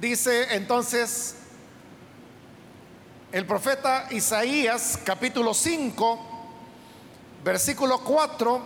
[0.00, 1.36] dice entonces
[3.32, 6.20] el profeta Isaías capítulo 5,
[7.42, 8.62] versículo 4,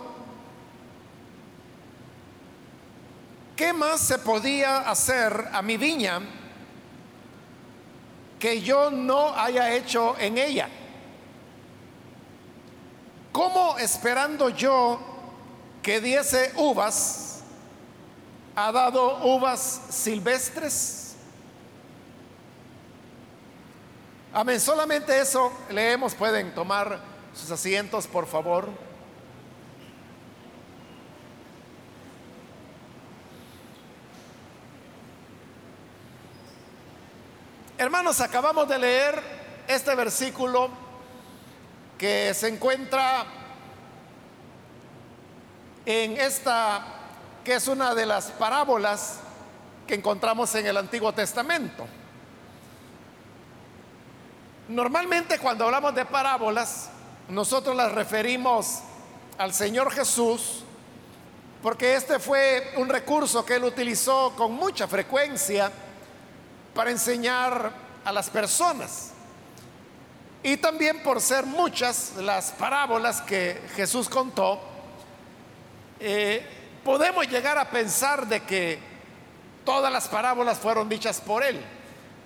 [3.55, 6.21] ¿qué más se podía hacer a mi viña
[8.37, 10.69] que yo no haya hecho en ella?
[13.31, 14.99] ¿Cómo esperando yo
[15.81, 17.41] que diese uvas,
[18.55, 21.08] ha dado uvas silvestres?
[24.31, 26.99] Amén, solamente eso leemos, pueden tomar
[27.33, 28.69] sus asientos, por favor.
[37.75, 39.19] Hermanos, acabamos de leer
[39.67, 40.69] este versículo
[41.97, 43.25] que se encuentra
[45.87, 46.85] en esta,
[47.43, 49.21] que es una de las parábolas
[49.87, 51.87] que encontramos en el Antiguo Testamento.
[54.69, 56.91] Normalmente cuando hablamos de parábolas,
[57.27, 58.81] nosotros las referimos
[59.39, 60.63] al Señor Jesús,
[61.63, 65.71] porque este fue un recurso que él utilizó con mucha frecuencia
[66.75, 67.71] para enseñar
[68.05, 69.09] a las personas.
[70.43, 74.61] Y también por ser muchas las parábolas que Jesús contó,
[75.99, 76.45] eh,
[76.85, 78.77] podemos llegar a pensar de que
[79.65, 81.59] todas las parábolas fueron dichas por él.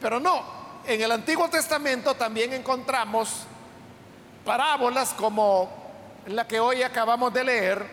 [0.02, 3.46] Pero no, en el Antiguo Testamento también encontramos
[4.46, 5.72] parábolas como
[6.28, 7.86] la que hoy acabamos de leer,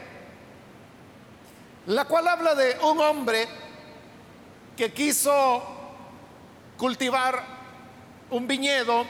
[1.87, 3.49] la cual habla de un hombre
[4.77, 5.63] que quiso
[6.77, 7.43] cultivar
[8.31, 9.05] un viñedo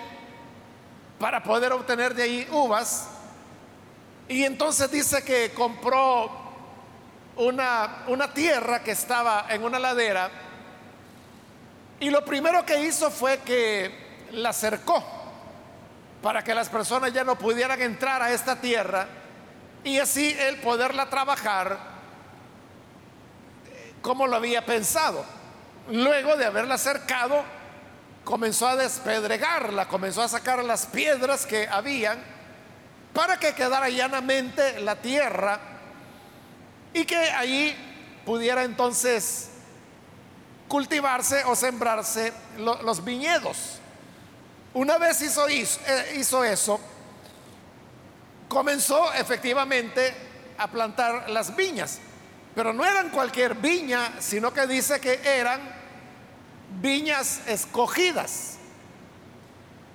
[1.19, 3.09] para poder obtener de ahí uvas.
[4.29, 6.31] Y entonces dice que compró
[7.37, 10.31] una, una tierra que estaba en una ladera
[12.01, 15.05] y lo primero que hizo fue que la cercó
[16.23, 19.07] para que las personas ya no pudieran entrar a esta tierra
[19.85, 21.79] y así él poderla trabajar
[23.67, 25.25] eh, como lo había pensado.
[25.91, 27.43] Luego de haberla cercado,
[28.25, 32.23] comenzó a despedregarla, comenzó a sacar las piedras que habían
[33.13, 35.59] para que quedara llanamente la tierra
[36.93, 37.75] y que allí
[38.25, 39.50] pudiera entonces
[40.71, 43.81] cultivarse o sembrarse los viñedos.
[44.73, 45.67] Una vez hizo, eh,
[46.17, 46.79] hizo eso,
[48.47, 50.15] comenzó efectivamente
[50.57, 51.99] a plantar las viñas,
[52.55, 55.61] pero no eran cualquier viña, sino que dice que eran
[56.81, 58.59] viñas escogidas.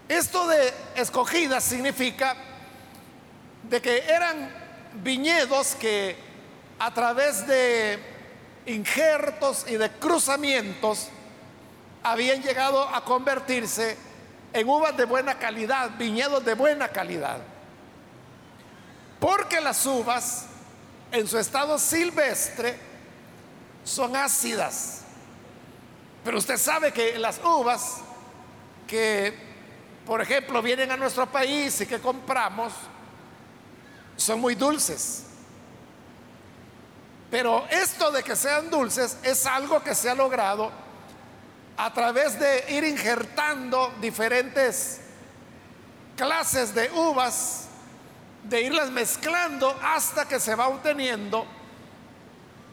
[0.10, 2.36] Esto de escogidas significa
[3.64, 4.52] de que eran
[4.96, 6.18] viñedos que
[6.80, 8.15] a través de
[8.66, 11.10] injertos y de cruzamientos
[12.04, 13.98] habían llegado a convertirse
[14.54, 17.40] en uvas de buena calidad, viñedos de buena calidad.
[19.20, 20.46] Porque las uvas
[21.12, 22.78] en su estado silvestre
[23.84, 25.02] son ácidas.
[26.24, 27.98] Pero usted sabe que las uvas
[28.88, 29.34] que,
[30.06, 32.74] por ejemplo, vienen a nuestro país y que compramos,
[34.16, 35.24] son muy dulces.
[37.36, 40.72] Pero esto de que sean dulces es algo que se ha logrado
[41.76, 45.02] a través de ir injertando diferentes
[46.16, 47.66] clases de uvas,
[48.44, 51.46] de irlas mezclando hasta que se va obteniendo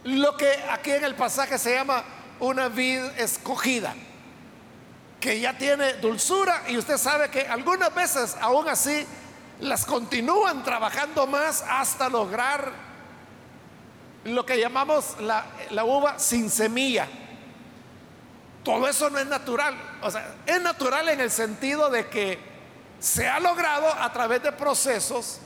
[0.04, 2.04] lo que aquí en el pasaje se llama
[2.38, 3.96] una vid escogida,
[5.18, 9.04] que ya tiene dulzura y usted sabe que algunas veces aún así
[9.58, 12.91] las continúan trabajando más hasta lograr
[14.24, 15.46] lo que llamamos la,
[15.84, 17.08] uva sin semilla.
[18.62, 19.74] Todo eso no es natural.
[20.02, 22.38] O sea, es natural en el sentido de que
[23.00, 25.40] se ha logrado a través de procesos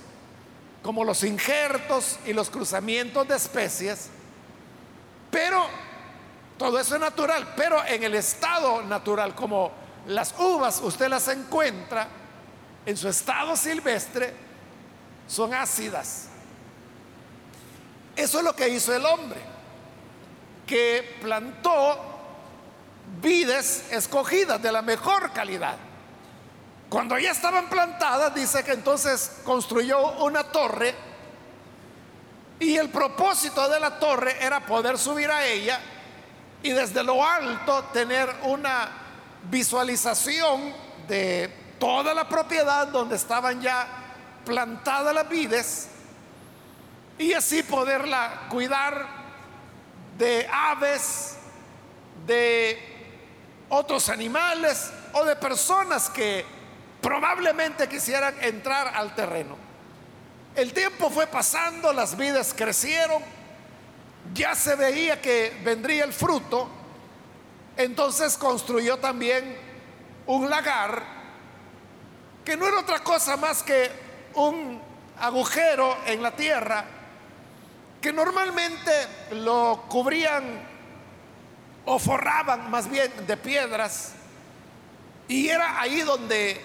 [0.83, 4.09] como los injertos y los cruzamientos de especies,
[5.31, 5.67] pero
[6.59, 9.73] todo eso es natural, pero en el estado natural, como
[10.07, 12.07] las uvas usted las encuentra
[12.85, 14.33] en su estado silvestre,
[15.27, 16.29] son ácidas.
[18.17, 19.41] Eso es lo que hizo el hombre,
[20.67, 22.17] que plantó
[23.21, 25.77] vides escogidas de la mejor calidad.
[26.89, 30.95] Cuando ya estaban plantadas, dice que entonces construyó una torre
[32.59, 35.79] y el propósito de la torre era poder subir a ella
[36.63, 38.89] y desde lo alto tener una
[39.51, 40.73] visualización
[41.07, 43.87] de toda la propiedad donde estaban ya
[44.45, 45.89] plantadas las vides
[47.19, 49.07] y así poderla cuidar
[50.19, 51.37] de aves,
[52.27, 52.79] de
[53.69, 56.45] otros animales o de personas que
[57.01, 59.57] probablemente quisieran entrar al terreno.
[60.55, 63.23] El tiempo fue pasando, las vidas crecieron,
[64.35, 66.69] ya se veía que vendría el fruto,
[67.77, 69.57] entonces construyó también
[70.27, 71.03] un lagar
[72.45, 73.91] que no era otra cosa más que
[74.35, 74.81] un
[75.19, 76.96] agujero en la tierra
[78.07, 78.93] que normalmente
[79.33, 80.45] lo cubrían
[81.87, 84.13] o forraban más bien de piedras
[85.27, 86.61] y era ahí donde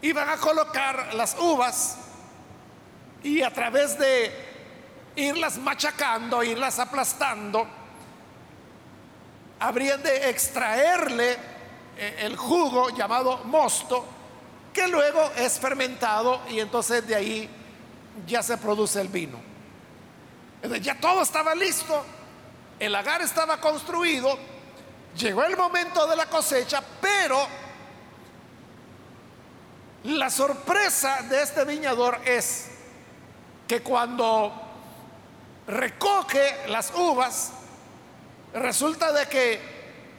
[0.00, 1.96] iban a colocar las uvas
[3.24, 4.30] y a través de
[5.16, 7.66] irlas machacando, irlas aplastando,
[9.58, 11.32] habrían de extraerle
[11.98, 14.06] eh, el jugo llamado mosto,
[14.72, 17.50] que luego es fermentado y entonces de ahí
[18.24, 19.53] ya se produce el vino.
[20.80, 22.04] Ya todo estaba listo,
[22.78, 24.38] el lagar estaba construido,
[25.16, 27.46] llegó el momento de la cosecha, pero
[30.04, 32.68] la sorpresa de este viñador es
[33.66, 34.52] que cuando
[35.66, 37.52] recoge las uvas,
[38.52, 39.60] resulta de que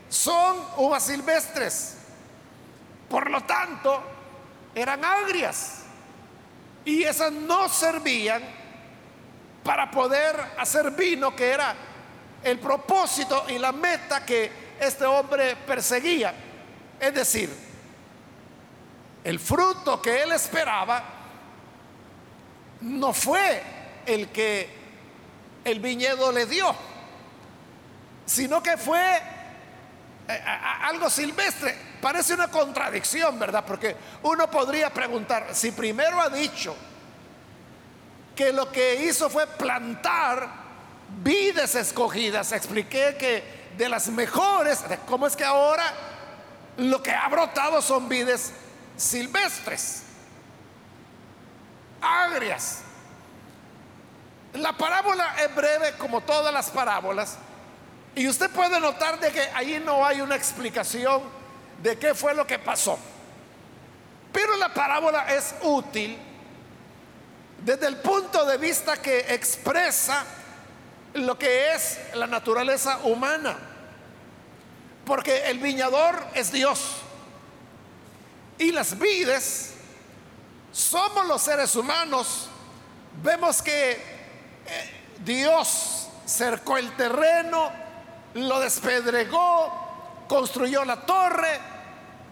[0.09, 1.97] son uvas silvestres.
[3.09, 4.01] Por lo tanto,
[4.73, 5.83] eran agrias.
[6.83, 8.43] Y esas no servían
[9.65, 11.75] para poder hacer vino, que era
[12.43, 16.35] el propósito y la meta que este hombre perseguía.
[16.99, 17.49] Es decir,
[19.23, 21.03] el fruto que él esperaba
[22.81, 23.63] no fue
[24.05, 24.69] el que
[25.63, 26.75] el viñedo le dio,
[28.23, 29.17] sino que fue
[30.27, 30.43] eh,
[30.83, 31.75] algo silvestre.
[31.99, 33.65] Parece una contradicción, ¿verdad?
[33.65, 36.75] Porque uno podría preguntar, si primero ha dicho
[38.35, 40.49] que lo que hizo fue plantar
[41.23, 43.43] vides escogidas, expliqué que
[43.77, 45.93] de las mejores, ¿cómo es que ahora
[46.77, 48.51] lo que ha brotado son vides
[48.97, 50.05] silvestres?
[52.05, 52.81] agrias.
[54.53, 57.37] La parábola es breve como todas las parábolas
[58.15, 61.21] y usted puede notar de que ahí no hay una explicación
[61.81, 62.97] de qué fue lo que pasó.
[64.31, 66.17] Pero la parábola es útil
[67.65, 70.23] desde el punto de vista que expresa
[71.15, 73.57] lo que es la naturaleza humana.
[75.03, 76.97] Porque el viñador es Dios.
[78.59, 79.73] Y las vides
[80.71, 82.49] somos los seres humanos.
[83.23, 83.97] Vemos que eh,
[85.23, 87.71] Dios cercó el terreno,
[88.35, 91.59] lo despedregó, construyó la torre,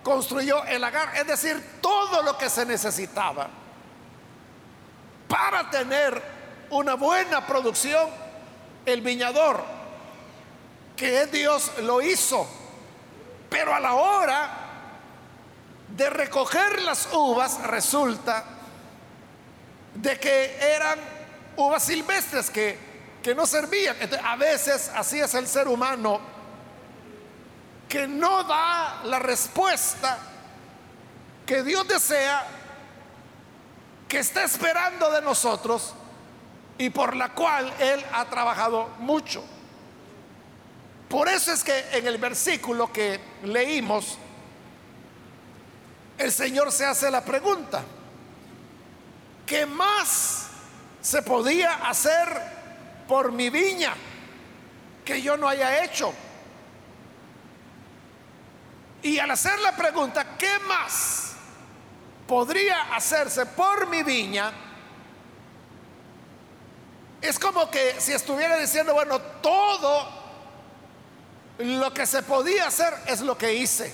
[0.03, 3.62] construyó el lagar, es decir, todo lo que se necesitaba
[5.53, 6.19] para tener
[6.71, 8.09] una buena producción.
[8.87, 9.63] El viñador,
[10.97, 12.47] que Dios, lo hizo.
[13.51, 14.49] Pero a la hora
[15.89, 18.43] de recoger las uvas resulta
[19.93, 20.97] de que eran
[21.55, 22.79] uvas silvestres que,
[23.21, 23.95] que no servían.
[24.23, 26.19] a veces así es el ser humano
[27.87, 30.17] que no da la respuesta
[31.45, 32.43] que Dios desea,
[34.13, 35.95] que está esperando de nosotros
[36.77, 39.43] y por la cual Él ha trabajado mucho.
[41.09, 44.19] Por eso es que en el versículo que leímos,
[46.19, 47.83] el Señor se hace la pregunta,
[49.47, 50.45] ¿qué más
[51.01, 52.39] se podía hacer
[53.07, 53.95] por mi viña
[55.03, 56.13] que yo no haya hecho?
[59.01, 61.32] Y al hacer la pregunta, ¿qué más
[62.33, 64.51] podría hacerse por mi viña?
[67.21, 70.09] Es como que si estuviera diciendo, bueno, todo
[71.59, 73.93] lo que se podía hacer es lo que hice.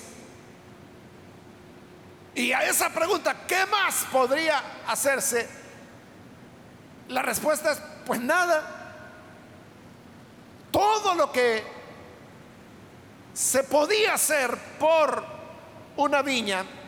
[2.33, 5.45] Y a esa pregunta, ¿qué más podría hacerse?
[7.09, 8.63] La respuesta es, pues nada.
[10.71, 11.61] Todo lo que
[13.33, 15.25] se podía hacer por
[15.97, 16.78] una viña,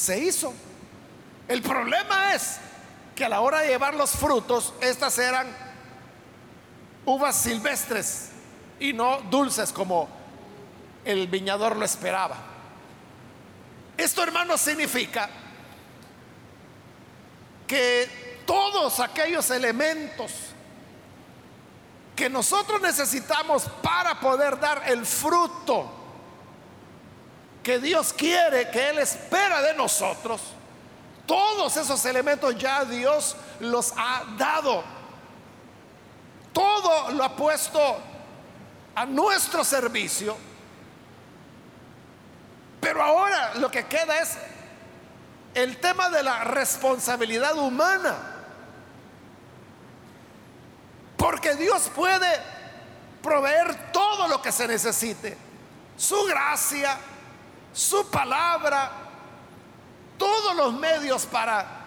[0.00, 0.54] se hizo.
[1.46, 2.58] El problema es
[3.14, 5.46] que a la hora de llevar los frutos, estas eran
[7.04, 8.30] uvas silvestres
[8.78, 10.08] y no dulces como
[11.04, 12.36] el viñador lo esperaba.
[13.98, 15.28] Esto, hermano, significa
[17.66, 20.32] que todos aquellos elementos
[22.16, 25.99] que nosotros necesitamos para poder dar el fruto
[27.62, 30.40] que Dios quiere, que Él espera de nosotros,
[31.26, 34.82] todos esos elementos ya Dios los ha dado.
[36.52, 37.98] Todo lo ha puesto
[38.96, 40.36] a nuestro servicio
[42.80, 44.36] Pero ahora lo que queda es
[45.54, 48.16] el tema de la responsabilidad humana.
[51.16, 52.26] Porque Dios puede
[53.22, 55.36] proveer todo lo que se necesite.
[55.96, 56.96] Su gracia,
[57.72, 58.90] su palabra,
[60.18, 61.80] todos los medios para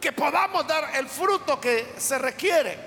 [0.00, 2.78] que podamos dar el fruto que se requiere.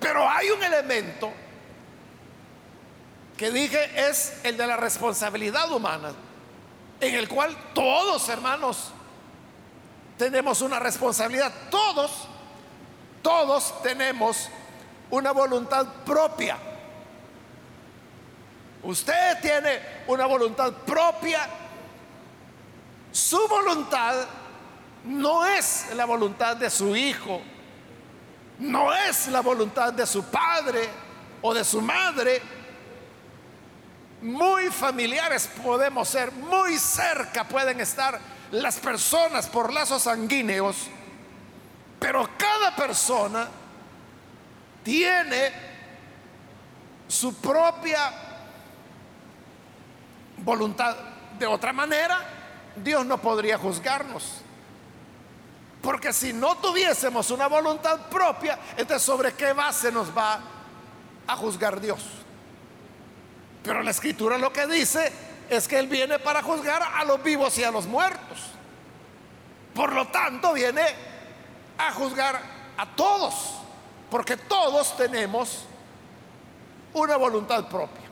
[0.00, 1.32] Pero hay un elemento
[3.36, 6.12] que dije es el de la responsabilidad humana,
[7.00, 8.92] en el cual todos, hermanos,
[10.16, 11.52] tenemos una responsabilidad.
[11.70, 12.28] Todos,
[13.22, 14.48] todos tenemos
[15.10, 16.56] una voluntad propia.
[18.82, 21.48] Usted tiene una voluntad propia.
[23.10, 24.26] Su voluntad
[25.04, 27.40] no es la voluntad de su hijo,
[28.58, 30.88] no es la voluntad de su padre
[31.42, 32.42] o de su madre.
[34.22, 38.18] Muy familiares podemos ser, muy cerca pueden estar
[38.50, 40.76] las personas por lazos sanguíneos,
[41.98, 43.48] pero cada persona
[44.82, 45.52] tiene
[47.08, 48.25] su propia
[50.38, 50.96] voluntad.
[51.38, 52.18] De otra manera,
[52.76, 54.42] Dios no podría juzgarnos.
[55.82, 60.40] Porque si no tuviésemos una voluntad propia, entonces sobre qué base nos va
[61.26, 62.00] a juzgar Dios.
[63.62, 65.12] Pero la escritura lo que dice
[65.48, 68.38] es que Él viene para juzgar a los vivos y a los muertos.
[69.74, 70.82] Por lo tanto, viene
[71.78, 72.40] a juzgar
[72.76, 73.34] a todos,
[74.10, 75.64] porque todos tenemos
[76.94, 78.05] una voluntad propia.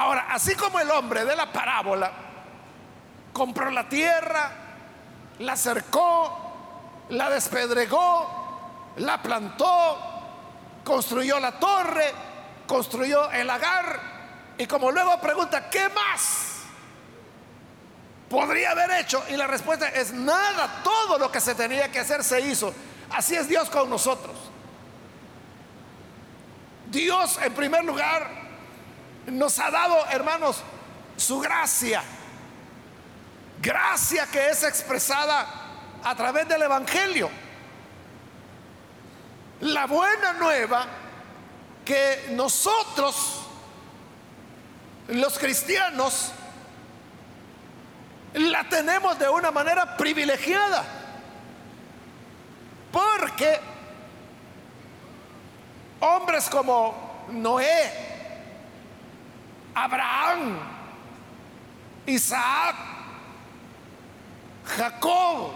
[0.00, 2.10] Ahora, así como el hombre de la parábola
[3.34, 4.50] compró la tierra,
[5.40, 9.98] la cercó, la despedregó, la plantó,
[10.82, 12.14] construyó la torre,
[12.66, 14.00] construyó el lagar,
[14.56, 16.46] y como luego pregunta, ¿qué más?
[18.30, 19.22] podría haber hecho?
[19.28, 22.72] Y la respuesta es nada, todo lo que se tenía que hacer se hizo.
[23.10, 24.34] Así es Dios con nosotros.
[26.90, 28.39] Dios en primer lugar
[29.26, 30.62] nos ha dado, hermanos,
[31.16, 32.02] su gracia.
[33.60, 35.46] Gracia que es expresada
[36.02, 37.30] a través del Evangelio.
[39.60, 40.86] La buena nueva
[41.84, 43.42] que nosotros,
[45.08, 46.32] los cristianos,
[48.34, 50.84] la tenemos de una manera privilegiada.
[52.90, 53.60] Porque
[56.00, 58.09] hombres como Noé,
[59.74, 60.58] Abraham,
[62.06, 62.76] Isaac,
[64.76, 65.52] Jacob,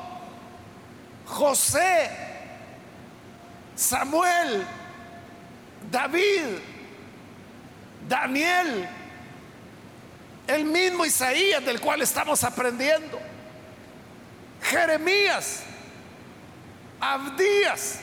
[1.26, 2.10] José,
[3.74, 4.66] Samuel,
[5.90, 6.58] David,
[8.08, 8.88] Daniel,
[10.46, 13.18] el mismo Isaías del cual estamos aprendiendo.
[14.62, 15.62] Jeremías,
[17.00, 18.00] Abdías,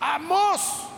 [0.00, 0.91] Amós,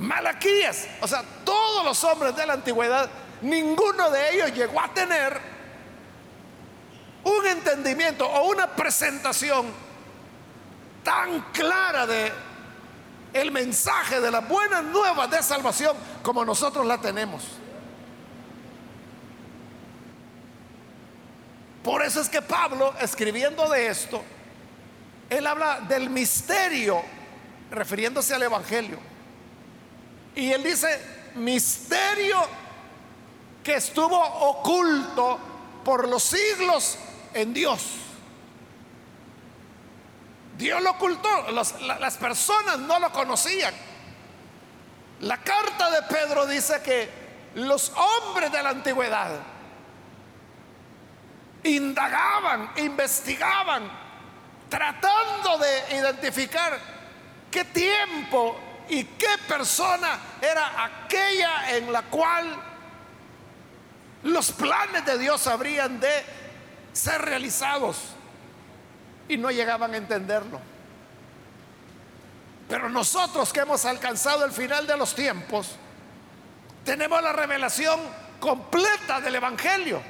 [0.00, 3.10] Malaquías, o sea, todos los hombres de la antigüedad,
[3.42, 5.38] ninguno de ellos llegó a tener
[7.22, 9.66] un entendimiento o una presentación
[11.04, 12.32] tan clara de
[13.34, 17.42] el mensaje de las buenas nuevas de salvación como nosotros la tenemos.
[21.82, 24.22] Por eso es que Pablo, escribiendo de esto,
[25.28, 27.02] él habla del misterio,
[27.70, 29.09] refiriéndose al Evangelio.
[30.34, 31.00] Y él dice,
[31.34, 32.38] misterio
[33.62, 35.38] que estuvo oculto
[35.84, 36.98] por los siglos
[37.34, 37.82] en Dios.
[40.56, 43.74] Dios lo ocultó, las personas no lo conocían.
[45.20, 47.08] La carta de Pedro dice que
[47.54, 49.40] los hombres de la antigüedad,
[51.62, 53.90] indagaban, investigaban,
[54.68, 56.78] tratando de identificar
[57.50, 58.56] qué tiempo
[58.90, 62.60] y qué persona era aquella en la cual
[64.24, 66.24] los planes de Dios habrían de
[66.92, 67.96] ser realizados
[69.28, 70.60] y no llegaban a entenderlo.
[72.68, 75.76] Pero nosotros que hemos alcanzado el final de los tiempos,
[76.84, 78.00] tenemos la revelación
[78.40, 80.02] completa del Evangelio.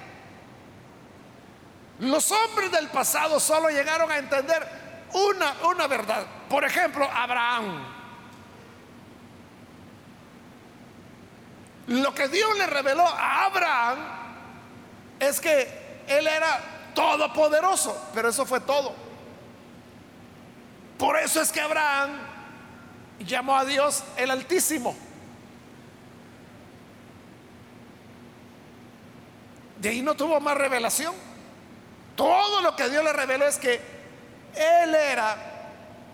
[1.98, 4.66] Los hombres del pasado solo llegaron a entender
[5.12, 6.24] una, una verdad.
[6.48, 7.99] Por ejemplo, Abraham.
[11.90, 13.98] Lo que Dios le reveló a Abraham
[15.18, 16.60] es que él era
[16.94, 18.94] todopoderoso, pero eso fue todo.
[20.96, 22.12] Por eso es que Abraham
[23.18, 24.94] llamó a Dios el Altísimo.
[29.80, 31.12] De ahí no tuvo más revelación.
[32.14, 33.80] Todo lo que Dios le reveló es que
[34.54, 35.36] Él era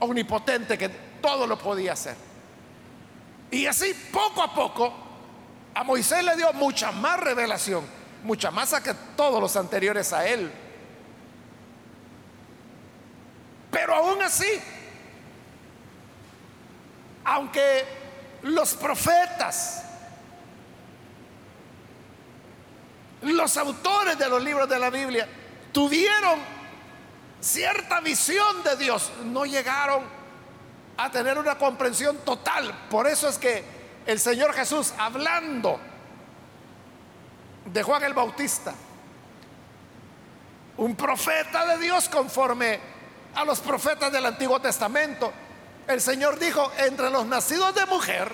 [0.01, 0.89] omnipotente, que
[1.21, 2.17] todo lo podía hacer.
[3.51, 5.06] Y así poco a poco
[5.77, 7.85] a Moisés le dio mucha más revelación,
[8.23, 10.51] mucha más que todos los anteriores a él.
[13.71, 14.49] Pero aún así,
[17.25, 17.85] aunque
[18.45, 19.85] los profetas,
[23.21, 25.29] los autores de los libros de la Biblia
[25.73, 26.41] tuvieron
[27.39, 30.05] cierta visión de Dios, no llegaron
[30.97, 32.87] a tener una comprensión total.
[32.89, 33.76] Por eso es que
[34.07, 35.81] el Señor Jesús, hablando
[37.67, 38.73] de Juan el Bautista,
[40.77, 42.79] un profeta de Dios conforme
[43.35, 45.33] a los profetas del Antiguo Testamento,
[45.89, 48.33] el Señor dijo, entre los nacidos de mujer,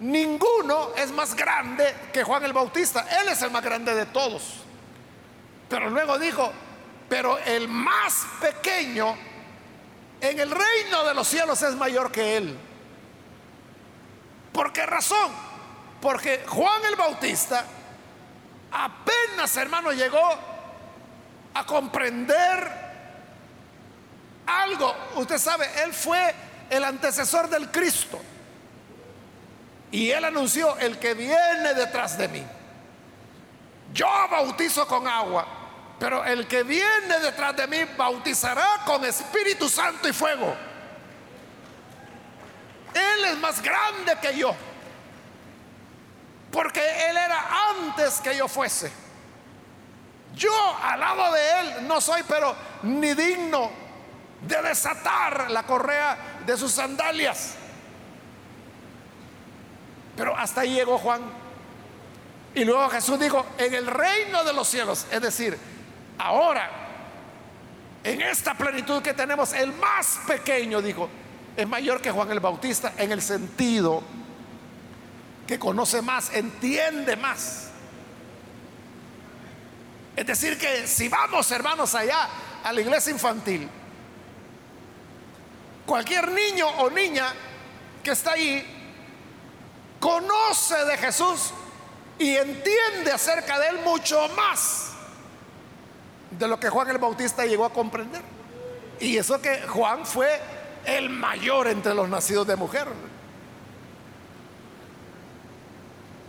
[0.00, 3.06] ninguno es más grande que Juan el Bautista.
[3.20, 4.54] Él es el más grande de todos.
[5.68, 6.52] Pero luego dijo,
[7.08, 9.16] pero el más pequeño
[10.20, 12.58] en el reino de los cielos es mayor que él.
[14.52, 15.32] ¿Por qué razón?
[16.00, 17.64] Porque Juan el Bautista
[18.70, 20.22] apenas, hermano, llegó
[21.54, 22.82] a comprender
[24.46, 24.94] algo.
[25.16, 26.34] Usted sabe, él fue
[26.70, 28.20] el antecesor del Cristo.
[29.90, 32.42] Y él anunció, el que viene detrás de mí.
[33.92, 35.46] Yo bautizo con agua,
[35.98, 40.56] pero el que viene detrás de mí bautizará con Espíritu Santo y fuego.
[42.94, 44.54] Él es más grande que yo.
[46.50, 48.92] Porque Él era antes que yo fuese.
[50.34, 53.70] Yo al lado de Él no soy, pero ni digno
[54.42, 57.54] de desatar la correa de sus sandalias.
[60.16, 61.22] Pero hasta ahí llegó Juan.
[62.54, 65.58] Y luego Jesús dijo, en el reino de los cielos, es decir,
[66.18, 66.70] ahora,
[68.04, 71.08] en esta plenitud que tenemos, el más pequeño, dijo,
[71.56, 74.02] es mayor que Juan el Bautista en el sentido
[75.46, 77.68] que conoce más, entiende más.
[80.16, 82.28] Es decir, que si vamos, hermanos, allá
[82.62, 83.68] a la iglesia infantil,
[85.86, 87.32] cualquier niño o niña
[88.02, 88.64] que está ahí
[90.00, 91.52] conoce de Jesús
[92.18, 94.92] y entiende acerca de él mucho más
[96.30, 98.22] de lo que Juan el Bautista llegó a comprender.
[99.00, 100.40] Y eso que Juan fue
[100.84, 102.88] el mayor entre los nacidos de mujer.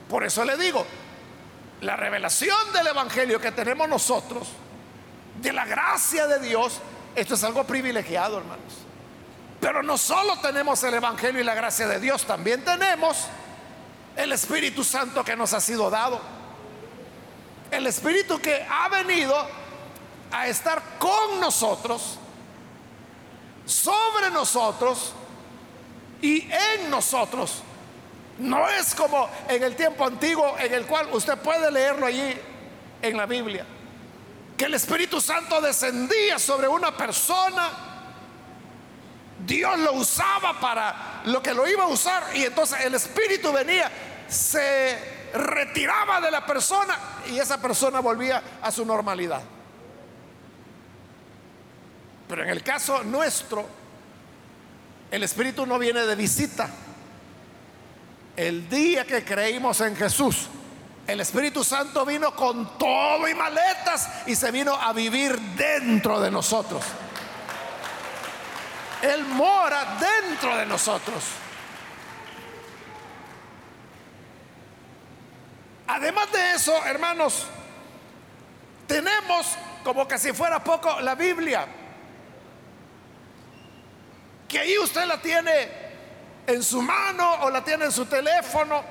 [0.09, 0.85] Por eso le digo,
[1.81, 4.47] la revelación del Evangelio que tenemos nosotros,
[5.41, 6.79] de la gracia de Dios,
[7.15, 8.73] esto es algo privilegiado, hermanos.
[9.59, 13.27] Pero no solo tenemos el Evangelio y la gracia de Dios, también tenemos
[14.15, 16.21] el Espíritu Santo que nos ha sido dado.
[17.71, 19.35] El Espíritu que ha venido
[20.31, 22.19] a estar con nosotros,
[23.65, 25.13] sobre nosotros
[26.21, 27.61] y en nosotros.
[28.39, 32.35] No es como en el tiempo antiguo en el cual usted puede leerlo allí
[33.01, 33.65] en la Biblia,
[34.57, 37.69] que el Espíritu Santo descendía sobre una persona,
[39.45, 43.91] Dios lo usaba para lo que lo iba a usar y entonces el espíritu venía,
[44.27, 46.97] se retiraba de la persona
[47.29, 49.41] y esa persona volvía a su normalidad.
[52.33, 53.69] Pero en el caso nuestro,
[55.11, 56.67] el espíritu no viene de visita.
[58.35, 60.47] El día que creímos en Jesús,
[61.05, 66.31] el Espíritu Santo vino con todo y maletas y se vino a vivir dentro de
[66.31, 66.83] nosotros.
[69.03, 71.23] Él mora dentro de nosotros.
[75.85, 77.45] Además de eso, hermanos,
[78.87, 81.67] tenemos como que si fuera poco la Biblia,
[84.53, 85.67] que ahí usted la tiene
[86.45, 88.83] en su mano o la tiene en su teléfono.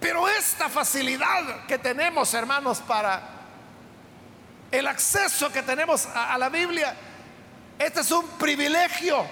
[0.00, 3.22] Pero esta facilidad que tenemos, hermanos, para
[4.72, 6.96] el acceso que tenemos a, la Biblia,
[7.78, 9.24] este es un privilegio.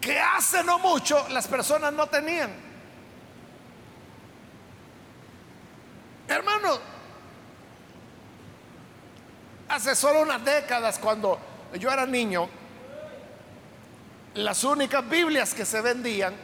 [0.00, 2.50] Que hace no mucho las personas no tenían.
[6.26, 6.91] Hermano,
[9.72, 11.38] hace solo unas décadas cuando
[11.78, 12.46] yo era niño,
[14.34, 16.34] las únicas Biblias que se vendían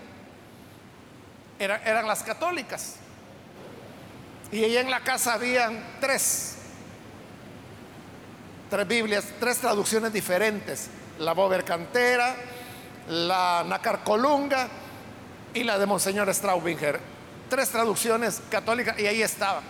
[1.59, 2.97] eran, las católicas.
[4.51, 6.55] Y ahí en la casa habían tres
[8.71, 10.89] tres Biblias, tres traducciones diferentes,
[11.19, 12.35] la Bober Cantera,
[13.09, 14.69] la Nacar Colunga
[15.53, 17.01] y la de Monseñor Straubinger.
[17.49, 19.63] Tres traducciones católicas y ahí estaba.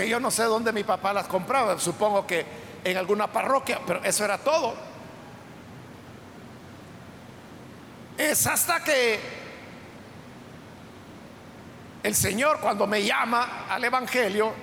[0.00, 2.42] Que yo no sé dónde mi papá las compraba, supongo que
[2.82, 4.74] en alguna parroquia, pero eso era todo.
[8.16, 9.20] Es hasta que
[12.02, 14.54] el Señor cuando me llama al Evangelio,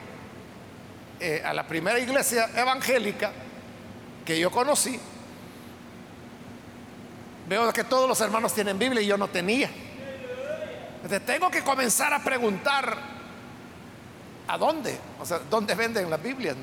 [1.20, 3.32] eh, a la primera iglesia evangélica
[4.26, 5.00] que yo conocí,
[7.48, 9.70] veo que todos los hermanos tienen Biblia y yo no tenía.
[10.96, 13.17] Entonces tengo que comenzar a preguntar,
[14.48, 14.98] ¿a dónde?
[15.20, 16.56] O sea, ¿dónde venden las Biblias?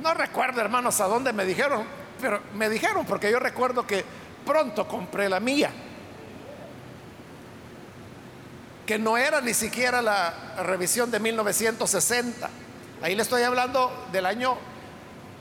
[0.00, 1.84] No recuerdo, hermanos, a dónde me dijeron,
[2.20, 4.04] pero me dijeron porque yo recuerdo que
[4.44, 5.70] pronto compré la mía,
[8.86, 12.50] que no era ni siquiera la revisión de 1960.
[13.02, 14.56] Ahí le estoy hablando del año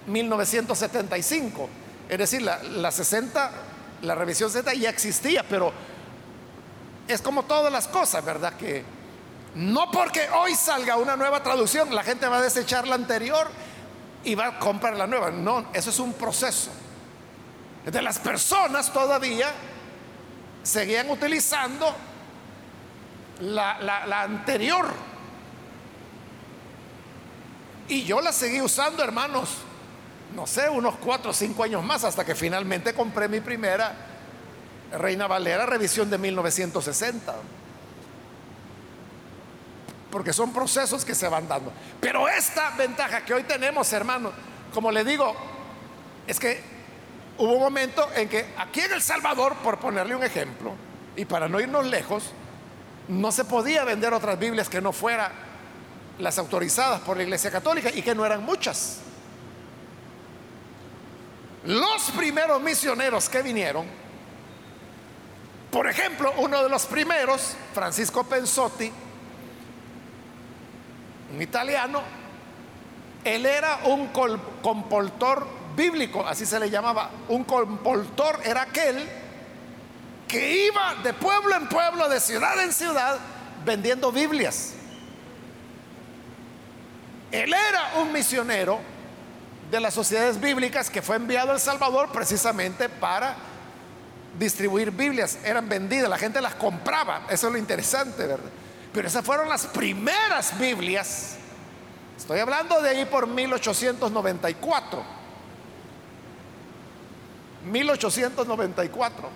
[0.08, 1.70] 1975.
[2.10, 3.52] Es decir, la, 60,
[4.02, 5.72] la revisión Z ya existía, pero
[7.08, 8.54] es como todas las cosas, ¿verdad?
[8.54, 8.84] Que
[9.56, 13.50] no porque hoy salga una nueva traducción, la gente va a desechar la anterior
[14.24, 15.32] y va a comprar la nueva.
[15.32, 16.72] No, eso es un proceso.
[17.86, 19.52] De las personas todavía
[20.64, 21.94] seguían utilizando
[23.42, 24.86] la, anterior.
[27.88, 29.50] Y yo la seguí usando, hermanos,
[30.34, 34.11] no sé, unos cuatro o cinco años más, hasta que finalmente compré mi primera
[34.92, 37.36] Reina Valera revisión de 1960
[40.12, 41.72] porque son procesos que se van dando.
[42.00, 44.32] Pero esta ventaja que hoy tenemos, hermano,
[44.74, 45.34] como le digo,
[46.28, 46.62] es que
[47.38, 50.74] hubo un momento en que aquí en El Salvador, por ponerle un ejemplo,
[51.16, 52.32] y para no irnos lejos,
[53.08, 55.32] no se podía vender otras Biblias que no fueran
[56.20, 59.00] las autorizadas por la Iglesia Católica y que no eran muchas.
[61.64, 63.86] Los primeros misioneros que vinieron,
[65.72, 68.92] por ejemplo, uno de los primeros, Francisco Pensotti,
[71.34, 72.02] un italiano,
[73.24, 74.10] él era un
[74.62, 77.10] compoltor bíblico, así se le llamaba.
[77.30, 79.08] Un compoltor era aquel
[80.28, 83.18] que iba de pueblo en pueblo, de ciudad en ciudad,
[83.64, 84.74] vendiendo Biblias.
[87.32, 88.80] Él era un misionero
[89.70, 93.51] de las sociedades bíblicas que fue enviado a El Salvador precisamente para
[94.38, 95.40] distribuir Biblias.
[95.44, 97.26] Eran vendidas, la gente las compraba.
[97.30, 98.50] Eso es lo interesante, ¿verdad?
[98.94, 101.38] Pero esas fueron las primeras Biblias.
[102.18, 105.04] Estoy hablando de ahí por 1894.
[107.66, 109.30] 1894.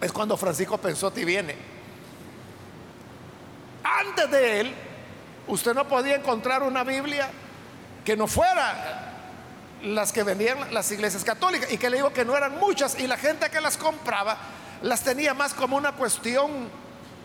[0.00, 1.54] Es cuando Francisco Pensotti viene.
[3.82, 4.74] Antes de él,
[5.46, 7.30] usted no podía encontrar una Biblia
[8.04, 9.07] que no fuera
[9.82, 13.06] las que vendían las iglesias católicas y que le digo que no eran muchas y
[13.06, 14.36] la gente que las compraba
[14.82, 16.68] las tenía más como una cuestión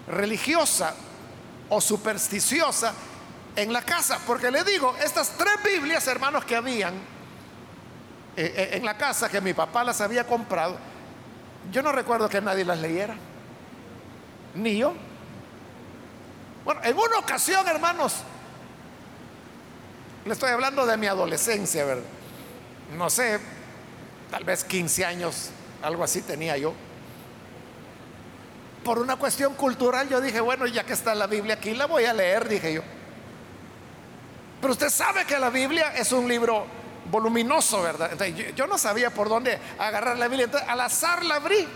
[0.07, 0.93] religiosa
[1.69, 2.93] o supersticiosa
[3.55, 4.19] en la casa.
[4.25, 6.93] Porque le digo, estas tres Biblias, hermanos, que habían
[8.35, 10.77] eh, eh, en la casa, que mi papá las había comprado,
[11.71, 13.15] yo no recuerdo que nadie las leyera.
[14.55, 14.93] Ni yo.
[16.65, 18.17] Bueno, en una ocasión, hermanos,
[20.25, 22.03] le estoy hablando de mi adolescencia, ¿verdad?
[22.97, 23.39] No sé,
[24.31, 25.49] tal vez 15 años,
[25.81, 26.73] algo así tenía yo
[28.83, 32.05] por una cuestión cultural, yo dije, bueno, ya que está la Biblia aquí, la voy
[32.05, 32.81] a leer, dije yo.
[34.61, 36.65] Pero usted sabe que la Biblia es un libro
[37.09, 38.11] voluminoso, ¿verdad?
[38.55, 41.67] Yo, no sabía por dónde agarrar la Biblia, entonces al azar la abrí.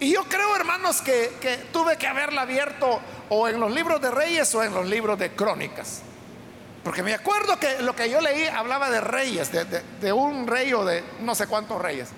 [0.00, 4.52] Y yo creo, hermanos, que, tuve que haberla abierto o en los libros de reyes
[4.54, 6.02] o en los libros de crónicas.
[6.84, 9.50] Porque me acuerdo que lo que yo leí hablaba de reyes,
[10.00, 12.08] de un rey o de no sé cuántos reyes.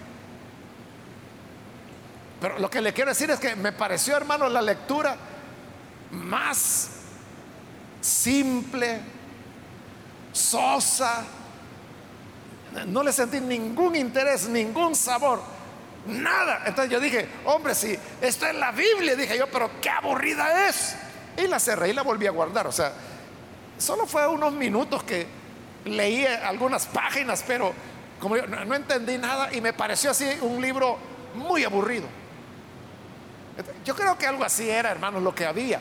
[2.40, 5.16] Pero lo que le quiero decir es que me pareció, hermano, la lectura
[6.10, 6.90] más
[8.00, 9.00] simple,
[10.32, 11.24] sosa.
[12.86, 15.42] No le sentí ningún interés, ningún sabor,
[16.06, 16.62] nada.
[16.66, 20.96] Entonces yo dije, hombre, si esto es la Biblia, dije yo, pero qué aburrida es.
[21.36, 22.66] Y la cerré y la volví a guardar.
[22.66, 22.92] O sea,
[23.78, 25.26] solo fue unos minutos que
[25.84, 27.72] leí algunas páginas, pero
[28.20, 30.98] como yo no entendí nada y me pareció así un libro
[31.34, 32.06] muy aburrido.
[33.84, 35.80] Yo creo que algo así era, hermanos, lo que había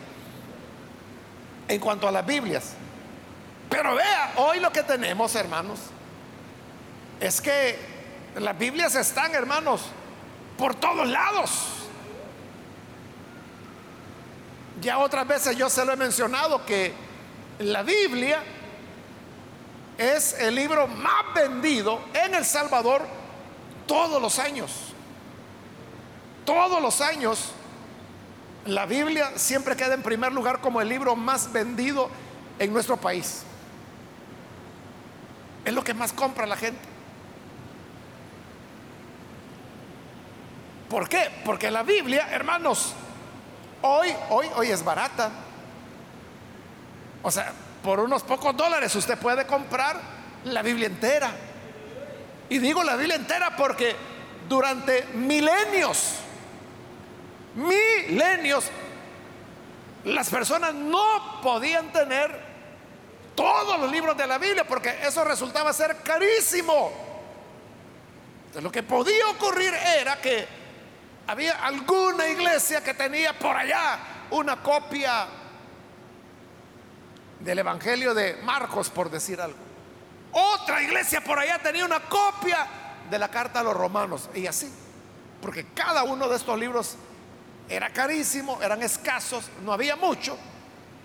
[1.67, 2.73] en cuanto a las Biblias.
[3.69, 5.79] Pero vea, hoy lo que tenemos, hermanos,
[7.19, 7.79] es que
[8.35, 9.81] las Biblias están, hermanos,
[10.57, 11.49] por todos lados.
[14.81, 16.93] Ya otras veces yo se lo he mencionado que
[17.63, 18.43] la Biblia
[19.97, 23.05] es el libro más vendido en El Salvador
[23.87, 24.71] todos los años,
[26.45, 27.51] todos los años,
[28.65, 32.09] la Biblia siempre queda en primer lugar como el libro más vendido
[32.59, 33.43] en nuestro país.
[35.65, 36.79] Es lo que más compra la gente.
[40.89, 41.29] ¿Por qué?
[41.43, 42.93] Porque la Biblia, hermanos,
[43.81, 45.31] hoy, hoy, hoy es barata.
[47.23, 49.99] O sea, por unos pocos dólares usted puede comprar
[50.45, 51.31] la Biblia entera.
[52.49, 53.95] Y digo la Biblia entera porque
[54.47, 56.15] durante milenios,
[57.55, 58.69] milenios,
[60.03, 62.53] las personas no podían tener
[63.35, 66.91] todos los libros de la Biblia porque eso resultaba ser carísimo.
[68.47, 70.45] Entonces, lo que podía ocurrir era que
[71.25, 73.97] había alguna iglesia que tenía por allá
[74.31, 75.25] una copia
[77.43, 79.57] del Evangelio de Marcos, por decir algo.
[80.31, 82.65] Otra iglesia por allá tenía una copia
[83.09, 84.71] de la carta a los romanos y así.
[85.41, 86.95] Porque cada uno de estos libros
[87.69, 90.37] era carísimo, eran escasos, no había mucho.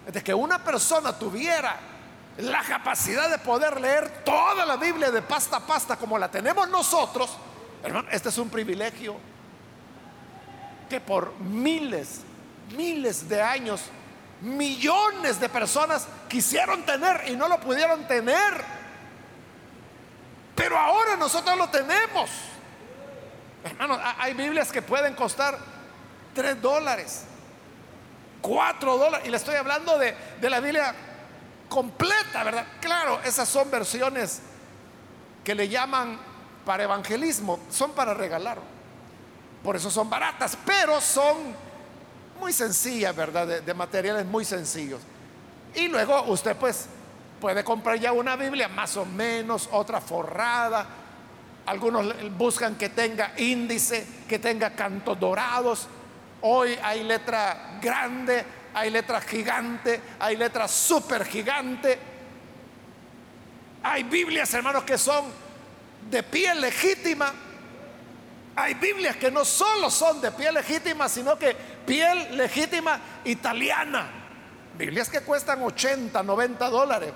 [0.06, 1.78] De que una persona tuviera
[2.38, 6.68] la capacidad de poder leer toda la Biblia de pasta a pasta como la tenemos
[6.68, 7.36] nosotros,
[7.82, 9.16] hermano, este es un privilegio
[10.88, 12.20] que por miles,
[12.76, 13.82] miles de años,
[14.40, 18.64] millones de personas quisieron tener y no lo pudieron tener.
[20.54, 22.30] Pero ahora nosotros lo tenemos.
[23.64, 25.58] Hermanos, hay Biblias que pueden costar
[26.34, 27.24] 3 dólares,
[28.40, 29.26] 4 dólares.
[29.26, 30.94] Y le estoy hablando de, de la Biblia
[31.68, 32.66] completa, ¿verdad?
[32.80, 34.40] Claro, esas son versiones
[35.44, 36.18] que le llaman
[36.64, 38.58] para evangelismo, son para regalar.
[39.62, 41.67] Por eso son baratas, pero son
[42.38, 43.62] muy sencillas, ¿verdad?
[43.62, 45.00] De, materiales muy sencillos.
[45.74, 46.86] Y luego usted pues
[47.40, 50.86] puede comprar ya una Biblia más o menos, otra forrada.
[51.66, 55.86] Algunos buscan que tenga índice, que tenga cantos dorados.
[56.40, 61.98] Hoy hay letra grande, hay letra gigante, hay letra súper gigante.
[63.82, 65.26] Hay Biblias, hermanos, que son
[66.10, 67.32] de piel legítima
[68.58, 74.10] hay Biblias que no solo son de piel legítima, sino que piel legítima italiana.
[74.76, 77.12] Biblias que cuestan 80, 90 dólares.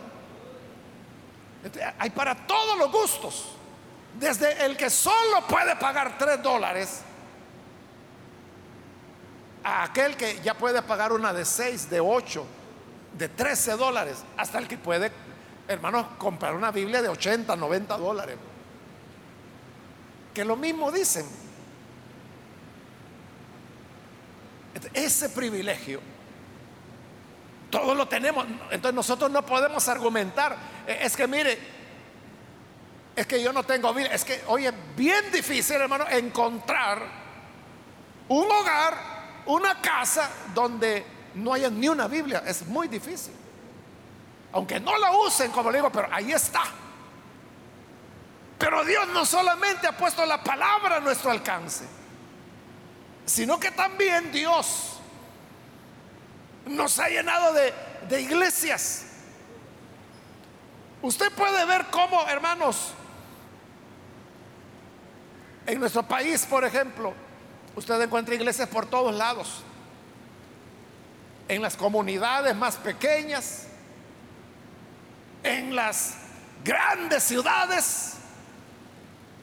[1.98, 3.56] Hay para todos los gustos.
[4.18, 7.00] Desde el que solo puede pagar 3 dólares
[9.64, 12.44] a aquel que ya puede pagar una de 6, de 8,
[13.18, 15.10] de 13 dólares, hasta el que puede,
[15.66, 18.36] hermanos, comprar una Biblia de 80, 90 dólares
[20.34, 21.26] que lo mismo dicen.
[24.94, 26.00] Ese privilegio,
[27.70, 28.46] todos lo tenemos.
[28.70, 30.56] Entonces nosotros no podemos argumentar.
[30.86, 31.58] Eh, es que mire,
[33.14, 34.12] es que yo no tengo Biblia.
[34.12, 37.02] Es que, oye, bien difícil, hermano, encontrar
[38.28, 42.42] un hogar, una casa donde no haya ni una Biblia.
[42.46, 43.34] Es muy difícil.
[44.52, 46.62] Aunque no la usen, como le digo, pero ahí está.
[48.62, 51.84] Pero Dios no solamente ha puesto la palabra a nuestro alcance,
[53.26, 55.00] sino que también Dios
[56.66, 59.06] nos ha llenado de, iglesias.
[61.02, 62.92] Usted puede ver cómo, hermanos,
[65.66, 67.14] en nuestro país, por ejemplo,
[67.74, 69.64] usted encuentra iglesias por todos lados.
[71.48, 73.66] En las comunidades más pequeñas,
[75.42, 76.14] en las
[76.62, 78.18] grandes ciudades,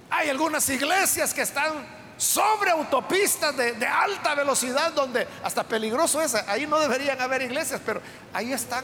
[0.10, 6.36] hay algunas iglesias que están sobre autopistas de, alta velocidad donde hasta peligroso es.
[6.36, 8.02] Ahí no deberían haber iglesias, pero
[8.34, 8.84] ahí están,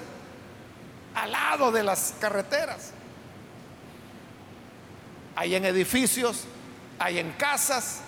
[1.13, 2.91] al lado de las carreteras.
[5.35, 6.45] Hay en edificios,
[6.97, 7.99] hay en casas,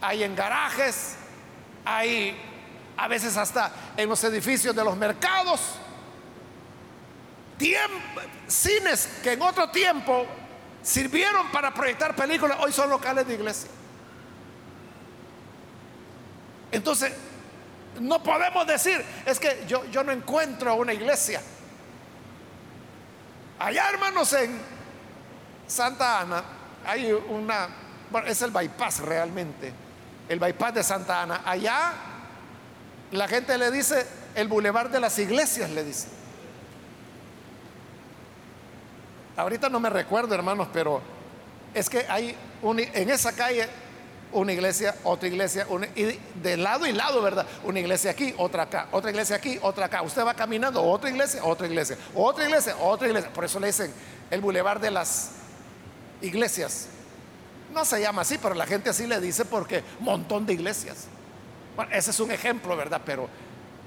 [0.00, 1.16] hay en garajes,
[1.84, 2.40] hay
[2.96, 5.60] a veces hasta en los edificios de los mercados.
[8.46, 10.24] cines que en otro tiempo
[10.88, 13.68] sirvieron para proyectar películas, hoy son locales de iglesia.
[16.72, 17.12] Entonces,
[18.00, 21.42] no podemos decir, es que yo, yo no encuentro una iglesia.
[23.58, 24.58] Allá, hermanos, en
[25.66, 26.42] Santa Ana
[26.86, 27.68] hay una,
[28.10, 29.74] bueno, es el bypass realmente,
[30.26, 31.42] el bypass de Santa Ana.
[31.44, 31.92] Allá
[33.10, 36.17] la gente le dice el bulevar de las iglesias, le dice.
[39.38, 41.00] Ahorita no me recuerdo, hermanos, pero
[41.72, 43.68] es que hay en esa calle
[44.32, 47.46] una iglesia, otra iglesia, y de lado y lado, ¿verdad?
[47.62, 50.02] Una iglesia aquí, otra acá, otra iglesia aquí, otra acá.
[50.02, 53.32] Usted va caminando, otra iglesia, otra iglesia, otra iglesia, otra iglesia.
[53.32, 53.92] Por eso le dicen
[54.28, 55.30] el bulevar de las
[56.20, 56.88] iglesias.
[57.72, 61.06] No se llama así, pero la gente así le dice porque montón de iglesias.
[61.76, 63.02] Bueno, ese es un ejemplo, ¿verdad?
[63.06, 63.28] Pero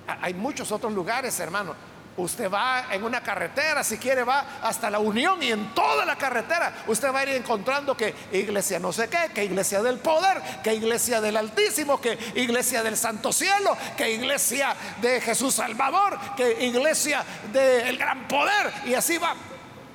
[0.08, 1.76] hay muchos otros lugares, hermano.
[2.17, 6.17] Usted va en una carretera, si quiere va hasta la Unión y en toda la
[6.17, 10.41] carretera usted va a ir encontrando que iglesia no sé qué, que iglesia del poder,
[10.62, 16.65] que iglesia del Altísimo, que iglesia del Santo Cielo, que iglesia de Jesús Salvador, que
[16.65, 19.34] iglesia del gran poder y así va.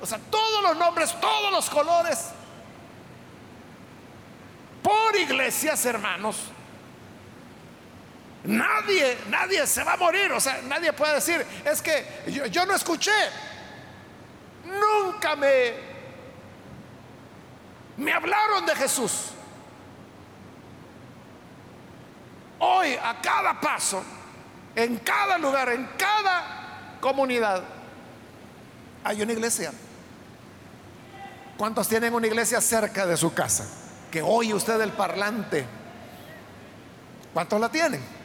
[0.00, 2.30] O sea, todos los nombres, todos los colores.
[4.82, 6.36] Por iglesias, hermanos.
[8.46, 10.30] Nadie, nadie se va a morir.
[10.32, 12.04] O sea, nadie puede decir, es que
[12.50, 13.12] yo, no escuché.
[14.64, 15.74] Nunca me,
[17.96, 19.30] me hablaron de Jesús.
[22.58, 24.02] Hoy, a cada paso,
[24.74, 27.64] en cada lugar, en cada comunidad,
[29.02, 29.72] hay una iglesia.
[31.56, 33.66] ¿Cuántos tienen una iglesia cerca de su casa?
[34.10, 35.66] Que oye usted el parlante.
[37.32, 38.15] ¿Cuántos la tienen?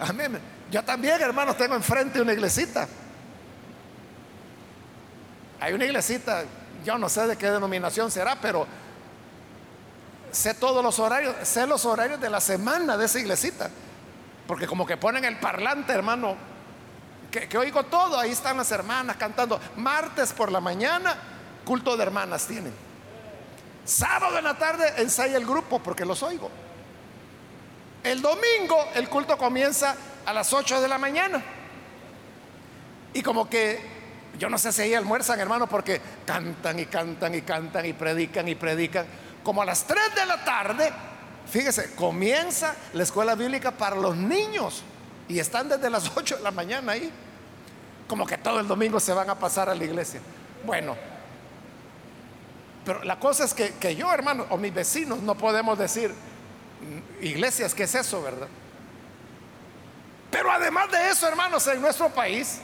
[0.00, 0.38] Amén.
[0.70, 2.86] Yo también, hermanos, tengo enfrente una iglesita.
[5.60, 6.44] Hay una iglesita,
[6.84, 8.66] yo no sé de qué denominación será, pero
[10.30, 13.70] sé todos los horarios, sé los horarios de la semana de esa iglesita.
[14.46, 16.36] Porque como que ponen el parlante, hermano,
[17.30, 19.60] que, que oigo todo, ahí están las hermanas cantando.
[19.76, 21.16] Martes por la mañana,
[21.64, 22.72] culto de hermanas tienen.
[23.84, 26.50] Sábado en la tarde ensaya el grupo porque los oigo.
[28.08, 29.94] El domingo el culto comienza
[30.24, 31.42] a las 8 de la mañana.
[33.12, 33.78] Y como que,
[34.38, 38.48] yo no sé si ahí almuerzan, hermano, porque cantan y cantan y cantan y predican
[38.48, 39.04] y predican.
[39.44, 40.90] Como a las 3 de la tarde,
[41.50, 44.84] fíjese, comienza la escuela bíblica para los niños.
[45.28, 47.12] Y están desde las 8 de la mañana ahí.
[48.06, 50.22] Como que todo el domingo se van a pasar a la iglesia.
[50.64, 50.96] Bueno,
[52.86, 56.14] pero la cosa es que, que yo, hermano, o mis vecinos no podemos decir,
[57.20, 58.48] iglesias, ¿qué es eso, verdad?
[60.30, 62.60] Pero además de eso, hermanos, en nuestro país,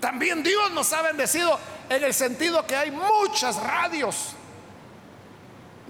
[0.00, 4.34] también Dios nos ha bendecido en el sentido que hay muchas radios.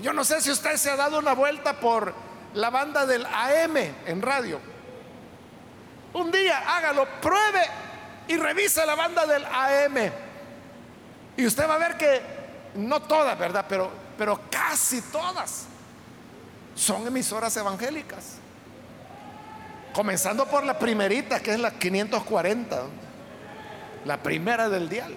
[0.00, 2.14] Yo no sé si usted se ha dado una vuelta por
[2.55, 3.76] la banda del AM
[4.07, 4.61] en radio.
[6.14, 7.62] Un día hágalo, pruebe
[8.26, 10.11] y revise la banda del AM.
[11.37, 12.22] Y usted va a ver que
[12.74, 13.66] no todas, ¿verdad?
[13.68, 15.66] Pero, pero casi todas
[16.74, 18.37] son emisoras evangélicas.
[19.92, 22.83] Comenzando por la primerita, que es la 540,
[24.04, 25.14] la primera del dial,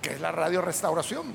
[0.00, 1.34] que es la radio restauración.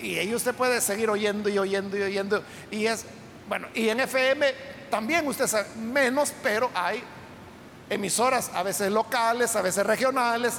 [0.00, 2.42] Y ahí usted puede seguir oyendo y oyendo y oyendo.
[2.70, 3.04] Y es,
[3.48, 4.52] bueno, y en FM
[4.90, 7.02] también usted sabe, menos, pero hay
[7.88, 10.54] emisoras, a veces locales, a veces regionales,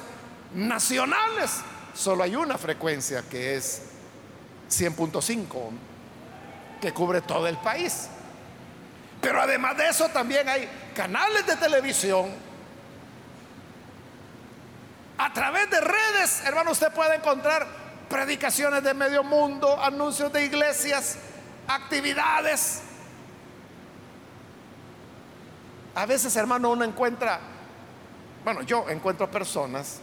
[0.54, 1.62] nacionales
[1.94, 3.82] solo hay una frecuencia que es
[4.70, 5.72] 100.5,
[6.80, 8.10] que cubre todo el país.
[9.22, 12.30] Pero además de eso también hay canales de televisión.
[15.18, 17.68] A través de redes, hermano, usted puede encontrar
[18.10, 21.18] predicaciones de medio mundo, anuncios de iglesias,
[21.68, 22.82] actividades.
[25.96, 27.40] A veces, hermano, uno encuentra,
[28.46, 30.00] bueno, yo encuentro personas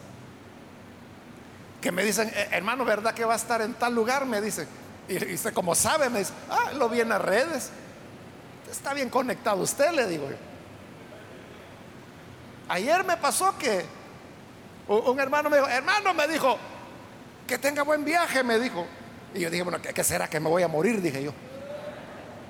[1.81, 4.27] que me dicen, eh, hermano, ¿verdad que va a estar en tal lugar?
[4.27, 4.69] Me dice
[5.09, 7.71] Y, usted como sabe, me dice, ah, lo vi en las redes.
[8.71, 10.37] Está bien conectado usted, le digo yo.
[12.69, 13.85] Ayer me pasó que
[14.89, 16.59] un hermano me dijo, hermano me dijo,
[17.47, 18.87] que tenga buen viaje, me dijo.
[19.35, 21.01] Y yo dije, bueno, ¿qué, será que me voy a morir?
[21.01, 21.33] Dije yo.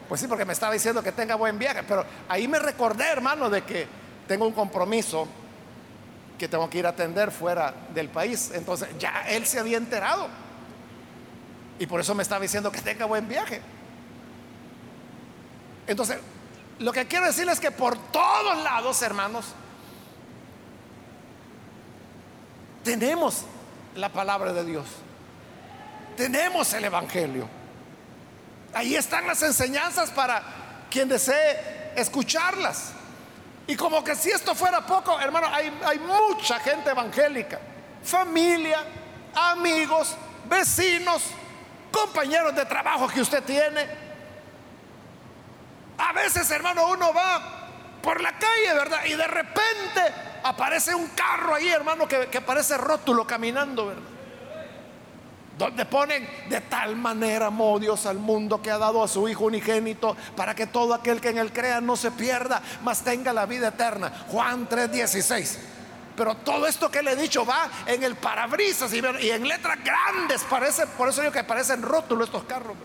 [0.09, 1.83] Pues sí, porque me estaba diciendo que tenga buen viaje.
[1.83, 3.87] Pero ahí me recordé, hermano, de que
[4.27, 5.29] tengo un compromiso
[6.39, 8.53] que tengo que ir a atender fuera del país.
[8.55, 10.29] Entonces ya él se había enterado.
[11.79, 13.61] Y por eso me estaba diciendo que tenga buen viaje.
[15.87, 16.19] Entonces,
[16.79, 19.47] lo que quiero decirles es que por todos lados, hermanos,
[22.83, 23.43] tenemos
[23.95, 24.87] la palabra de Dios.
[26.17, 27.49] Tenemos el Evangelio.
[28.73, 30.43] Ahí están las enseñanzas para
[30.91, 32.93] quien desee escucharlas.
[33.67, 37.59] Y como que si esto fuera poco, hermano, hay, mucha gente evangélica,
[38.05, 38.79] familia,
[39.35, 40.15] amigos,
[40.49, 41.23] vecinos,
[41.97, 43.87] compañeros de trabajo que usted tiene.
[45.99, 49.05] A veces, hermano, uno va por la calle, ¿verdad?
[49.07, 50.01] Y de repente
[50.43, 54.03] aparece un carro ahí, hermano, que, parece rótulo caminando, ¿verdad?
[55.59, 59.47] donde ponen de tal manera amó Dios al mundo que ha dado a su Hijo
[59.47, 63.47] unigénito para que todo aquel que en él crea no se pierda, mas tenga la
[63.47, 64.13] vida eterna.
[64.29, 65.76] Juan 3:16.
[66.17, 70.43] Pero todo esto que le he dicho va en el parabrisas y, en letras grandes,
[70.45, 72.77] parece, por eso digo que parecen rótulos estos carros.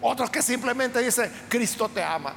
[0.00, 2.32] Otros que simplemente dice, Cristo te ama.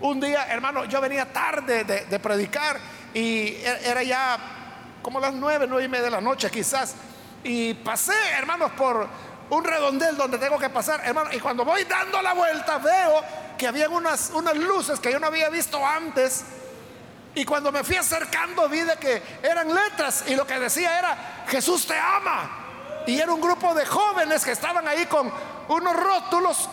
[0.00, 2.80] Un día, hermano, yo venía tarde de, predicar
[3.14, 4.38] y e, era ya
[5.02, 6.96] como las nueve, nueve y media de la noche quizás.
[7.44, 9.06] Y pasé, hermanos, por
[9.50, 11.30] un redondel donde tengo que pasar, hermano.
[11.32, 13.22] Y cuando voy dando la vuelta veo
[13.56, 16.44] que había unas, unas luces que yo no había visto antes
[17.34, 21.44] y cuando me fui acercando vi de que eran letras y lo que decía era,
[21.48, 23.04] Jesús te ama.
[23.06, 25.32] Y era un grupo de jóvenes que estaban ahí con
[25.68, 26.68] unos rótulos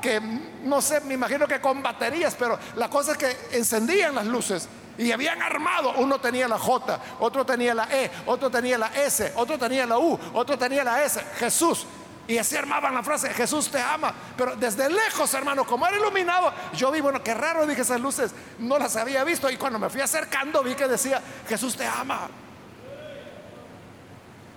[0.00, 4.26] que no sé, me imagino que con baterías, pero la cosa es que encendían las
[4.26, 5.94] luces y habían armado.
[5.96, 9.98] Uno tenía la J, otro tenía la E, otro tenía la S, otro tenía la
[9.98, 11.20] U, otro tenía la S.
[11.38, 11.86] Jesús.
[12.26, 14.14] Y así armaban la frase, Jesús te ama.
[14.36, 18.34] Pero desde lejos, hermano, como era iluminado, yo vi, bueno, qué raro, dije esas luces,
[18.58, 19.50] no las había visto.
[19.50, 22.28] Y cuando me fui acercando, vi que decía, Jesús te ama.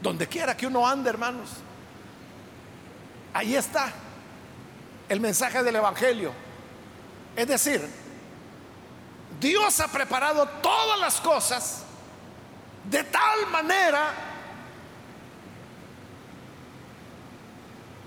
[0.02, 1.50] Donde quiera que uno ande, hermanos,
[3.34, 3.92] ahí está
[5.10, 6.32] el mensaje del Evangelio.
[7.36, 7.88] Es decir,
[9.40, 11.84] Dios ha preparado todas las cosas
[12.86, 14.27] de tal manera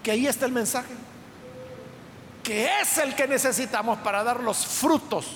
[0.02, 0.94] que ahí está el mensaje,
[2.42, 5.26] que es el que necesitamos para dar los frutos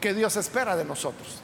[0.00, 1.40] que Dios espera de nosotros.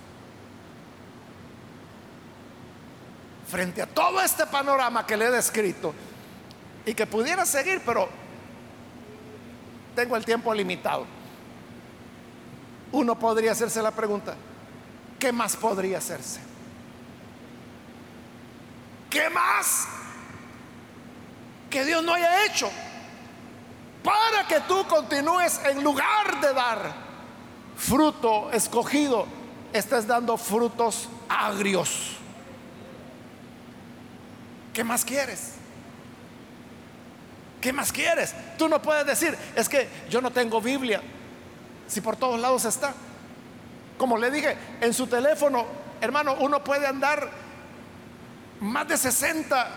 [3.48, 5.94] Frente a todo este panorama que le he descrito
[6.84, 8.08] y que pudiera seguir, pero
[9.96, 11.06] tengo el tiempo limitado,
[12.92, 14.34] uno podría hacerse la pregunta,
[15.18, 16.40] ¿qué más podría hacerse?
[19.08, 19.88] ¿Qué más
[21.70, 22.70] que Dios no haya hecho
[24.02, 26.92] para que tú continúes en lugar de dar
[27.76, 29.26] fruto escogido,
[29.72, 32.16] estés dando frutos agrios.
[34.72, 35.52] ¿Qué más quieres?
[37.60, 38.34] ¿Qué más quieres?
[38.56, 41.02] Tú no puedes decir, es que yo no tengo Biblia,
[41.86, 42.94] si por todos lados está.
[43.98, 45.66] Como le dije, en su teléfono,
[46.00, 47.30] hermano, uno puede andar
[48.60, 49.68] más de 60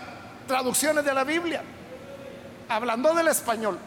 [0.46, 1.62] traducciones de la Biblia
[2.68, 3.78] hablando del español.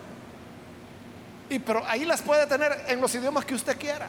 [1.49, 4.07] Y pero ahí las puede tener en los idiomas que usted quiera.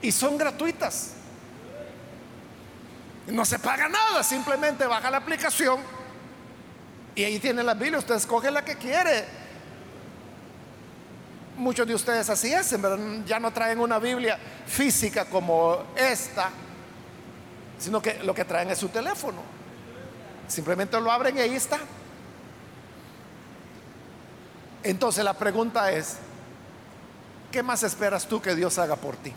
[0.00, 1.12] Y son gratuitas.
[3.26, 5.80] No se paga nada, simplemente baja la aplicación
[7.18, 9.24] y ahí tiene la Biblia, usted escoge la que quiere.
[11.56, 16.48] Muchos de ustedes así hacen, ya no traen una Biblia física como esta,
[17.76, 19.57] sino que lo que traen es su teléfono.
[20.48, 21.78] Simplemente lo abren y ahí está.
[24.82, 26.16] Entonces la pregunta es,
[27.52, 29.32] ¿qué más esperas tú que Dios haga por ti?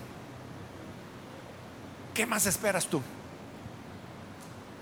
[2.13, 3.01] ¿Qué más esperas tú?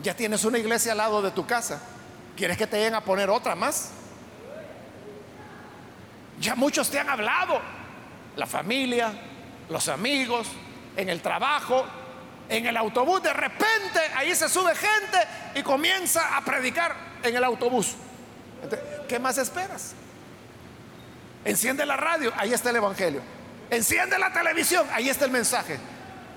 [0.01, 1.82] Ya tienes una iglesia al lado de tu casa.
[2.38, 3.89] ¿Quieres que te lleguen a poner otra más?
[6.39, 7.59] Ya muchos te han hablado.
[8.36, 9.11] La familia,
[9.69, 10.47] los amigos,
[10.95, 11.86] en el trabajo,
[12.50, 13.24] en el autobús.
[13.24, 15.20] De repente ahí se sube gente
[15.56, 17.95] y comienza a predicar en el autobús.
[19.08, 19.93] ¿Qué más esperas?
[21.45, 23.22] Enciende la radio, ahí está el Evangelio.
[23.70, 25.80] Enciende la televisión, ahí está el mensaje.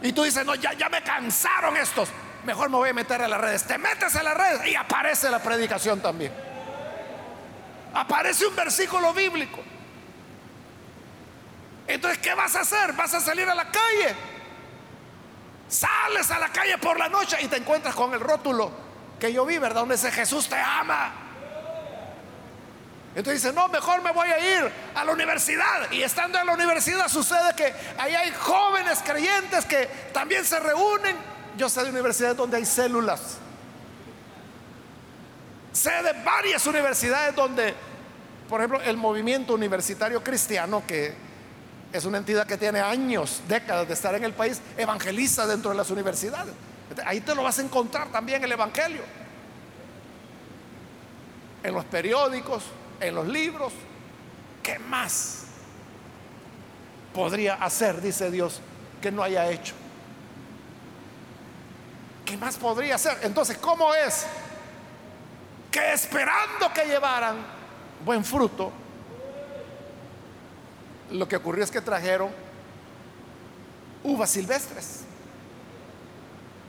[0.02, 2.08] Y tú dices, no, ya, ya me cansaron estos.
[2.44, 3.64] Mejor me voy a meter a las redes.
[3.64, 6.32] Te metes a las redes y aparece la predicación también.
[7.94, 9.60] Aparece un versículo bíblico.
[11.86, 12.92] Entonces, ¿qué vas a hacer?
[12.94, 14.14] ¿Vas a salir a la calle?
[15.72, 18.70] Sales a la calle por la noche y te encuentras con el rótulo
[19.18, 19.80] que yo vi, ¿verdad?
[19.80, 21.14] Donde dice Jesús te ama.
[23.14, 25.90] Entonces dice, no, mejor me voy a ir a la universidad.
[25.90, 31.16] Y estando en la universidad sucede que ahí hay jóvenes creyentes que también se reúnen.
[31.56, 33.38] Yo sé de universidades donde hay células.
[35.72, 37.74] Sé de varias universidades donde,
[38.46, 41.31] por ejemplo, el movimiento universitario cristiano, que
[41.92, 45.76] es una entidad que tiene años, décadas de estar en el país, evangeliza dentro de
[45.76, 46.54] las universidades.
[47.04, 49.02] Ahí te lo vas a encontrar también el Evangelio.
[51.62, 52.64] En los periódicos,
[53.00, 53.72] en los libros.
[54.62, 55.44] ¿Qué más
[57.12, 58.60] podría hacer, dice Dios,
[59.00, 59.74] que no haya hecho?
[62.24, 63.18] ¿Qué más podría hacer?
[63.22, 64.26] Entonces, ¿cómo es
[65.70, 67.36] que esperando que llevaran
[68.04, 68.72] buen fruto,
[71.12, 72.30] lo que ocurrió es que trajeron
[74.04, 75.00] uvas silvestres.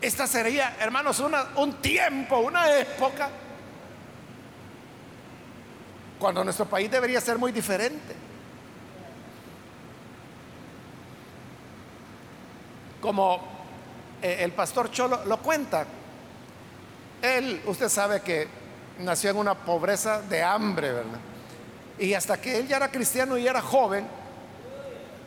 [0.01, 1.23] Esta sería, hermanos,
[1.55, 3.29] un tiempo, una época,
[6.19, 8.23] cuando nuestro país debería ser muy diferente.
[13.03, 13.41] como
[14.21, 15.85] eh, el pastor Cholo lo cuenta.
[17.21, 18.47] Él, usted sabe que
[18.99, 21.19] nació en una pobreza de hambre, ¿verdad?
[21.99, 24.07] Y hasta que él ya era cristiano y era joven,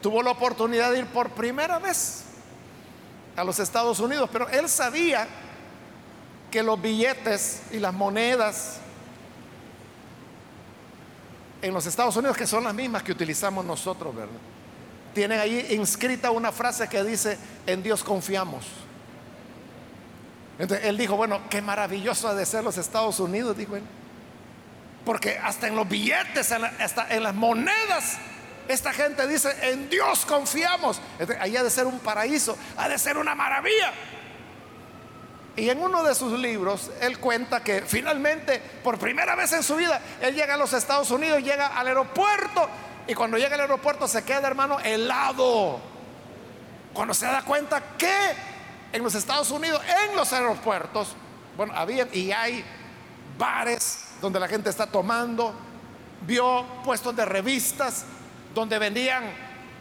[0.03, 2.25] tuvo la oportunidad de ir por primera vez
[3.37, 5.27] a los Estados Unidos, pero él sabía
[6.51, 8.79] que los billetes y las monedas
[11.63, 14.39] en los Estados Unidos, que son las mismas que utilizamos nosotros, ¿verdad?
[15.15, 18.67] Tienen ahí inscrita una frase que dice, en Dios confiamos.
[20.59, 23.83] Entonces él dijo, bueno, qué maravilloso ha de ser los Estados Unidos, dijo él.
[25.05, 28.19] Porque hasta en los billetes, hasta en las monedas,
[28.69, 31.01] esta gente dice, en Dios confiamos.
[31.41, 33.93] ahí ha de ser un paraíso, ha de ser una maravilla.
[35.57, 39.77] Y en uno de sus libros, él cuenta que finalmente, por primera vez en su
[39.77, 42.69] vida, él llega a los Estados Unidos, llega al aeropuerto,
[43.07, 45.81] y cuando llega al aeropuerto se queda, hermano, helado.
[46.93, 48.17] Cuando se da cuenta que
[48.93, 51.15] en los Estados Unidos, en los aeropuertos,
[51.57, 52.65] bueno, había y hay
[53.39, 55.55] bares donde la gente está tomando,
[56.27, 58.05] vio puestos de revistas
[58.57, 59.23] donde vendían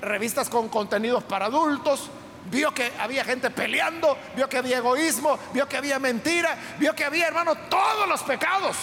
[0.01, 2.09] revistas con contenidos para adultos,
[2.51, 7.05] vio que había gente peleando, vio que había egoísmo, vio que había mentira, vio que
[7.05, 8.76] había, hermano, todos los pecados.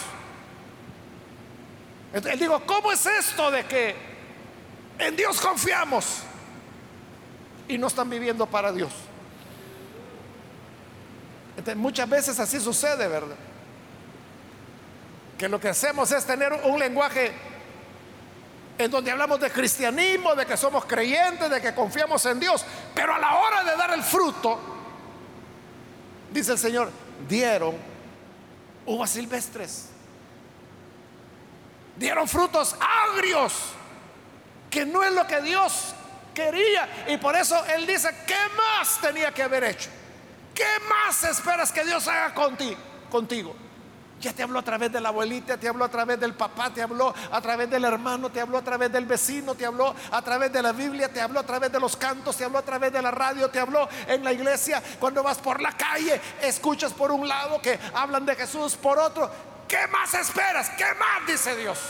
[2.15, 3.95] Él digo, ¿cómo es esto de que
[4.99, 6.23] en Dios confiamos
[7.69, 8.91] y no están viviendo para Dios?
[11.77, 13.37] muchas veces así sucede, ¿verdad?
[15.37, 17.52] Que lo que hacemos es tener un lenguaje
[18.79, 22.65] en donde hablamos de cristianismo, de que somos creyentes, de que confiamos en Dios,
[22.95, 24.59] pero a la hora de dar el fruto,
[26.31, 26.91] dice el Señor,
[27.29, 27.77] dieron
[28.87, 29.91] uvas silvestres,
[31.97, 33.53] dieron frutos agrios,
[34.71, 35.95] que no es lo que Dios
[36.35, 39.91] quería, y por eso Él dice, ¿qué más tenía que haber hecho?
[40.55, 43.55] ¿Qué más esperas que Dios haga contigo?
[44.23, 46.81] Ya te habló a través de la abuelita, te habló a través del papá, te
[46.81, 50.53] habló a través del hermano, te habló a través del vecino, te habló a través
[50.53, 53.03] de la Biblia, te habló a través de los cantos, te habló a través de
[53.03, 54.81] la radio, te habló en la iglesia.
[55.01, 59.29] Cuando vas por la calle, escuchas por un lado que hablan de Jesús, por otro.
[59.67, 60.71] ¿Qué más esperas?
[60.71, 61.81] ¿Qué más dice Dios?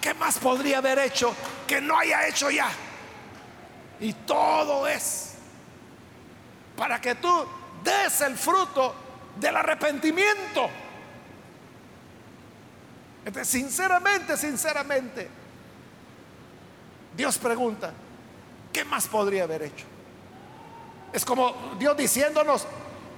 [0.00, 1.32] ¿Qué más podría haber hecho
[1.64, 2.68] que no haya hecho ya?
[4.00, 5.34] Y todo es
[6.76, 7.46] para que tú
[7.84, 8.94] des el fruto
[9.36, 10.68] del arrepentimiento.
[13.42, 15.28] sinceramente, sinceramente,
[17.16, 17.92] Dios pregunta,
[18.72, 19.86] ¿qué más podría haber hecho?
[21.12, 22.66] Es como Dios diciéndonos,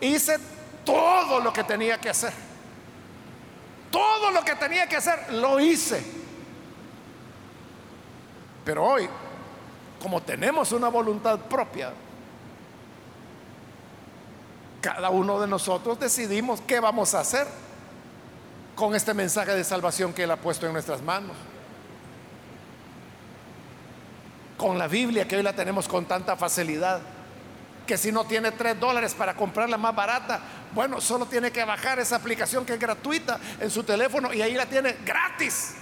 [0.01, 0.39] hice
[0.85, 2.33] todo lo que tenía que hacer.
[3.91, 6.03] Todo lo que tenía que hacer, lo hice.
[8.65, 9.09] Pero hoy,
[10.01, 11.93] como tenemos una voluntad propia,
[14.83, 17.47] cada uno de nosotros decidimos qué vamos a hacer
[18.75, 21.37] con este mensaje de salvación que Él ha puesto en nuestras manos.
[24.57, 27.01] Con la Biblia que hoy la tenemos con tanta facilidad,
[27.87, 30.41] que si no tiene tres dólares para comprarla más barata,
[30.75, 34.55] bueno, solo tiene que bajar esa aplicación que es gratuita en su teléfono y ahí
[34.55, 35.75] la tiene gratis.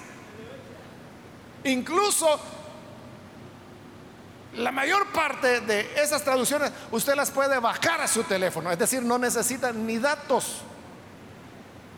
[1.64, 2.38] Incluso
[4.54, 9.02] la mayor parte de esas traducciones usted las puede bajar a su teléfono, es decir,
[9.02, 10.62] no necesita ni datos.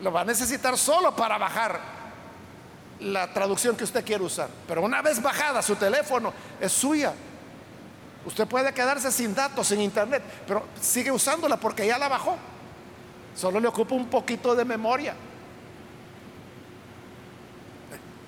[0.01, 1.79] Lo va a necesitar solo para bajar
[2.99, 4.49] la traducción que usted quiere usar.
[4.67, 7.13] Pero una vez bajada su teléfono, es suya.
[8.25, 12.37] Usted puede quedarse sin datos, sin internet, pero sigue usándola porque ya la bajó.
[13.35, 15.15] Solo le ocupa un poquito de memoria.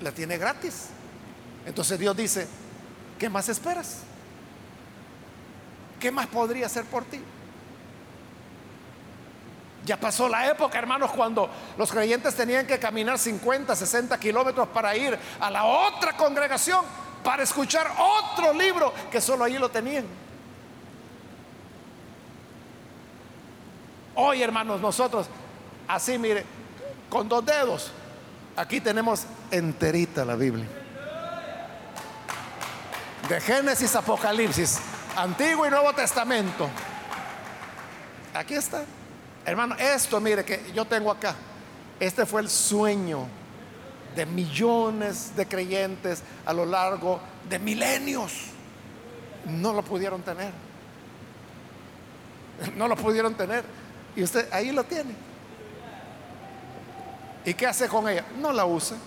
[0.00, 0.88] La tiene gratis.
[1.64, 2.46] Entonces Dios dice,
[3.18, 4.05] ¿qué más esperas?
[6.00, 7.20] ¿Qué más podría hacer por ti?
[9.86, 14.96] Ya pasó la época, hermanos, cuando los creyentes tenían que caminar 50, 60 kilómetros para
[14.96, 16.84] ir a la otra congregación,
[17.22, 20.04] para escuchar otro libro que solo ahí lo tenían.
[24.16, 25.28] Hoy, hermanos, nosotros,
[25.86, 26.44] así mire,
[27.08, 27.92] con dos dedos,
[28.56, 30.66] aquí tenemos enterita la Biblia.
[33.28, 34.80] De Génesis, Apocalipsis,
[35.16, 36.68] Antiguo y Nuevo Testamento.
[38.34, 38.84] Aquí está.
[39.46, 41.34] Hermano, esto, mire, que yo tengo acá.
[41.98, 43.26] Este fue el sueño
[44.14, 48.32] de millones de creyentes a lo largo de milenios.
[49.46, 50.52] No lo pudieron tener.
[52.74, 53.64] No lo pudieron tener.
[54.14, 55.14] Y usted ahí lo tiene.
[57.46, 58.24] ¿Y qué hace con ella?
[58.38, 58.98] No la usa.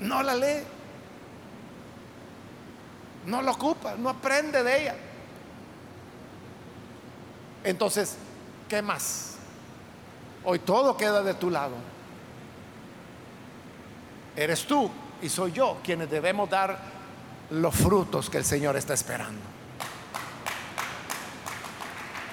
[0.00, 0.75] No la lee
[3.26, 4.94] No lo ocupa, no aprende de ella.
[7.64, 8.16] Entonces,
[8.68, 9.34] ¿qué más?
[10.44, 11.74] Hoy todo queda de tu lado.
[14.36, 16.78] Eres tú y soy yo quienes debemos dar
[17.50, 19.40] los frutos que el Señor está esperando.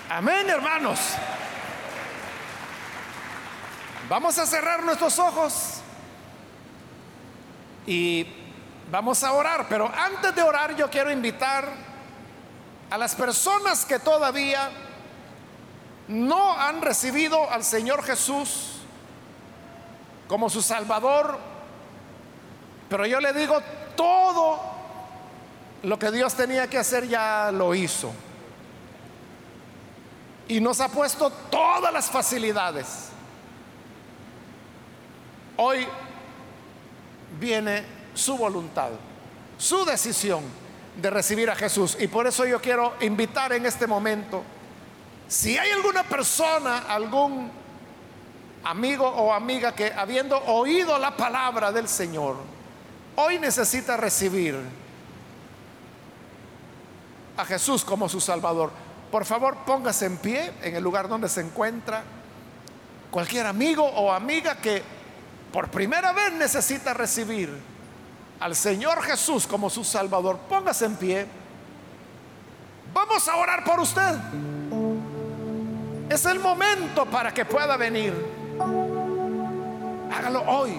[0.09, 0.99] Amén, hermanos.
[4.07, 5.81] Vamos a cerrar nuestros ojos
[7.87, 8.27] y
[8.93, 11.67] vamos a orar, pero antes de orar yo quiero invitar
[12.91, 14.69] a las personas que todavía
[16.09, 18.73] no han recibido al Señor Jesús
[20.27, 21.39] como su Salvador,
[22.87, 23.59] pero yo le digo,
[23.95, 24.59] todo
[25.81, 28.13] lo que Dios tenía que hacer ya lo hizo.
[30.47, 33.09] Y nos ha puesto todas las facilidades.
[35.57, 35.87] Hoy
[37.39, 38.89] viene su voluntad,
[39.57, 40.43] su decisión
[41.01, 41.97] de recibir a Jesús.
[41.99, 44.43] Y por eso yo quiero invitar en este momento
[45.27, 47.49] si hay alguna persona, algún
[48.63, 52.37] amigo o amiga que habiendo oído la palabra del Señor,
[53.15, 54.55] hoy necesita recibir
[57.35, 58.71] a Jesús como su Salvador,
[59.11, 62.03] por favor póngase en pie en el lugar donde se encuentra.
[63.11, 64.81] Cualquier amigo o amiga que
[65.51, 67.72] por primera vez necesita recibir
[68.39, 71.27] al Señor Jesús como su Salvador, póngase en pie.
[72.93, 74.15] Vamos a orar por usted.
[76.09, 78.13] Es el momento para que pueda venir.
[80.11, 80.73] Hágalo hoy.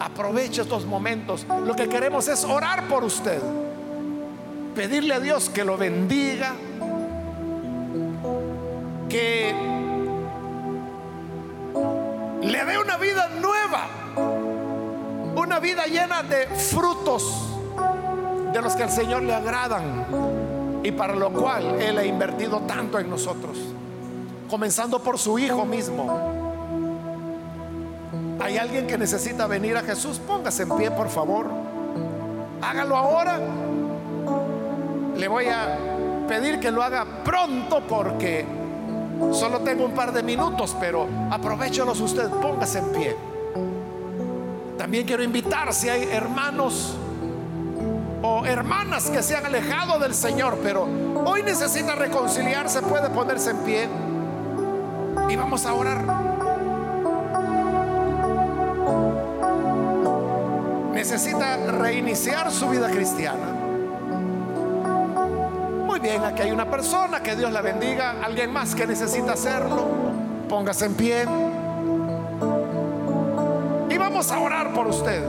[0.00, 1.46] Aproveche estos momentos.
[1.64, 3.40] Lo que queremos es orar por usted.
[4.74, 6.54] Pedirle a Dios que lo bendiga.
[9.08, 9.54] Que
[12.42, 13.86] le dé una vida nueva.
[15.48, 17.48] Una vida llena de frutos
[18.52, 20.04] de los que al Señor le agradan
[20.82, 23.56] y para lo cual Él ha invertido tanto en nosotros
[24.50, 26.04] comenzando por su hijo mismo.
[28.38, 31.46] Hay alguien que necesita venir a Jesús, póngase en pie, por favor.
[32.60, 33.40] Hágalo ahora.
[35.16, 35.78] Le voy a
[36.28, 38.44] pedir que lo haga pronto porque
[39.32, 43.37] solo tengo un par de minutos, pero aprovechelos usted, póngase en pie.
[44.88, 46.96] También quiero invitar si hay hermanos
[48.22, 50.88] o hermanas que se han alejado del Señor, pero
[51.26, 53.86] hoy necesita reconciliarse, puede ponerse en pie.
[55.28, 56.02] Y vamos a orar.
[60.94, 63.44] Necesita reiniciar su vida cristiana.
[65.84, 68.14] Muy bien, aquí hay una persona, que Dios la bendiga.
[68.24, 69.86] Alguien más que necesita hacerlo,
[70.48, 71.26] póngase en pie.
[74.18, 75.22] Vamos a orar por usted.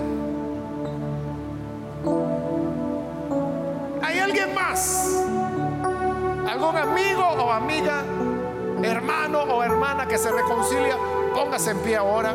[4.02, 5.24] ¿Hay alguien más?
[6.50, 8.02] ¿Algún amigo o amiga
[8.84, 10.98] hermano o hermana que se reconcilia,
[11.36, 12.34] póngase en pie ahora.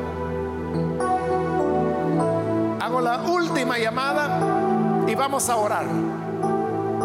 [2.80, 4.38] Hago la última llamada
[5.08, 5.86] y vamos a orar.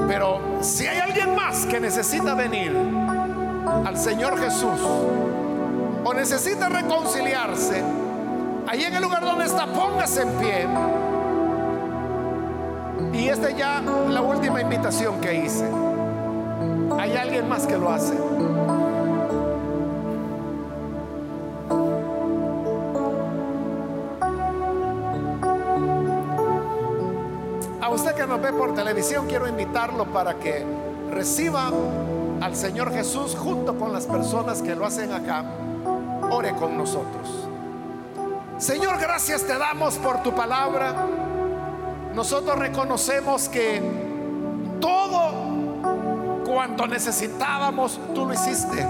[0.08, 2.72] Pero si hay alguien más que necesita venir
[3.84, 4.80] al Señor Jesús
[6.04, 7.84] o necesita reconciliarse,
[8.70, 10.67] ahí en el lugar donde está, póngase en pie.
[13.13, 15.70] Y esta ya la última invitación que hice.
[16.97, 18.15] Hay alguien más que lo hace.
[28.30, 30.63] nos ve por televisión, quiero invitarlo para que
[31.09, 31.72] reciba
[32.41, 35.43] al Señor Jesús junto con las personas que lo hacen acá.
[36.30, 37.49] Ore con nosotros.
[38.60, 40.93] Señor, gracias te damos por tu palabra.
[42.14, 43.82] Nosotros reconocemos que
[44.82, 48.86] todo cuanto necesitábamos, tú lo hiciste.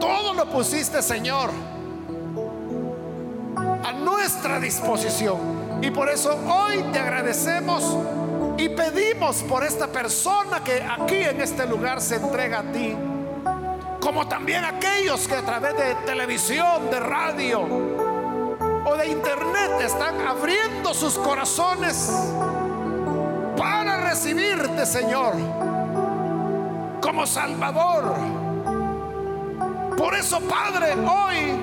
[0.00, 1.50] Todo lo pusiste, Señor,
[3.84, 5.36] a nuestra disposición.
[5.82, 7.98] Y por eso hoy te agradecemos
[8.56, 12.96] y pedimos por esta persona que aquí en este lugar se entrega a ti,
[14.00, 17.95] como también aquellos que a través de televisión, de radio
[18.86, 22.10] o de internet están abriendo sus corazones
[23.56, 25.34] para recibirte, Señor,
[27.02, 28.14] como Salvador.
[29.98, 31.58] Por eso, Padre, hoy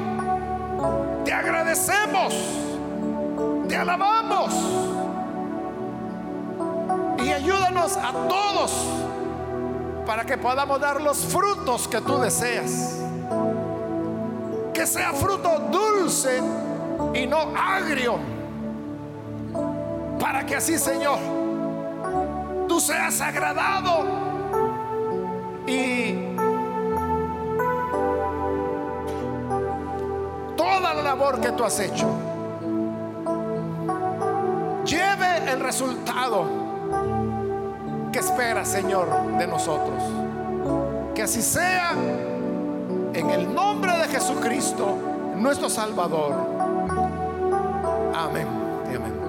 [1.26, 2.34] te agradecemos
[3.68, 4.54] te alabamos.
[7.24, 8.72] Y ayúdanos a todos
[10.06, 13.00] para que podamos dar los frutos que tú deseas.
[14.74, 16.42] Que sea fruto dulce
[17.14, 18.18] y no agrio.
[20.20, 21.20] Para que así, Señor,
[22.68, 24.06] tú seas agradado
[25.68, 26.16] y
[30.58, 32.08] toda la labor que tú has hecho
[34.86, 36.46] lleve el resultado
[38.12, 40.04] que espera, Señor, de nosotros.
[41.16, 41.94] Que así sea
[43.14, 44.98] en el nombre de Jesucristo,
[45.36, 46.53] nuestro Salvador.
[48.14, 48.64] Amén
[48.96, 49.23] amén.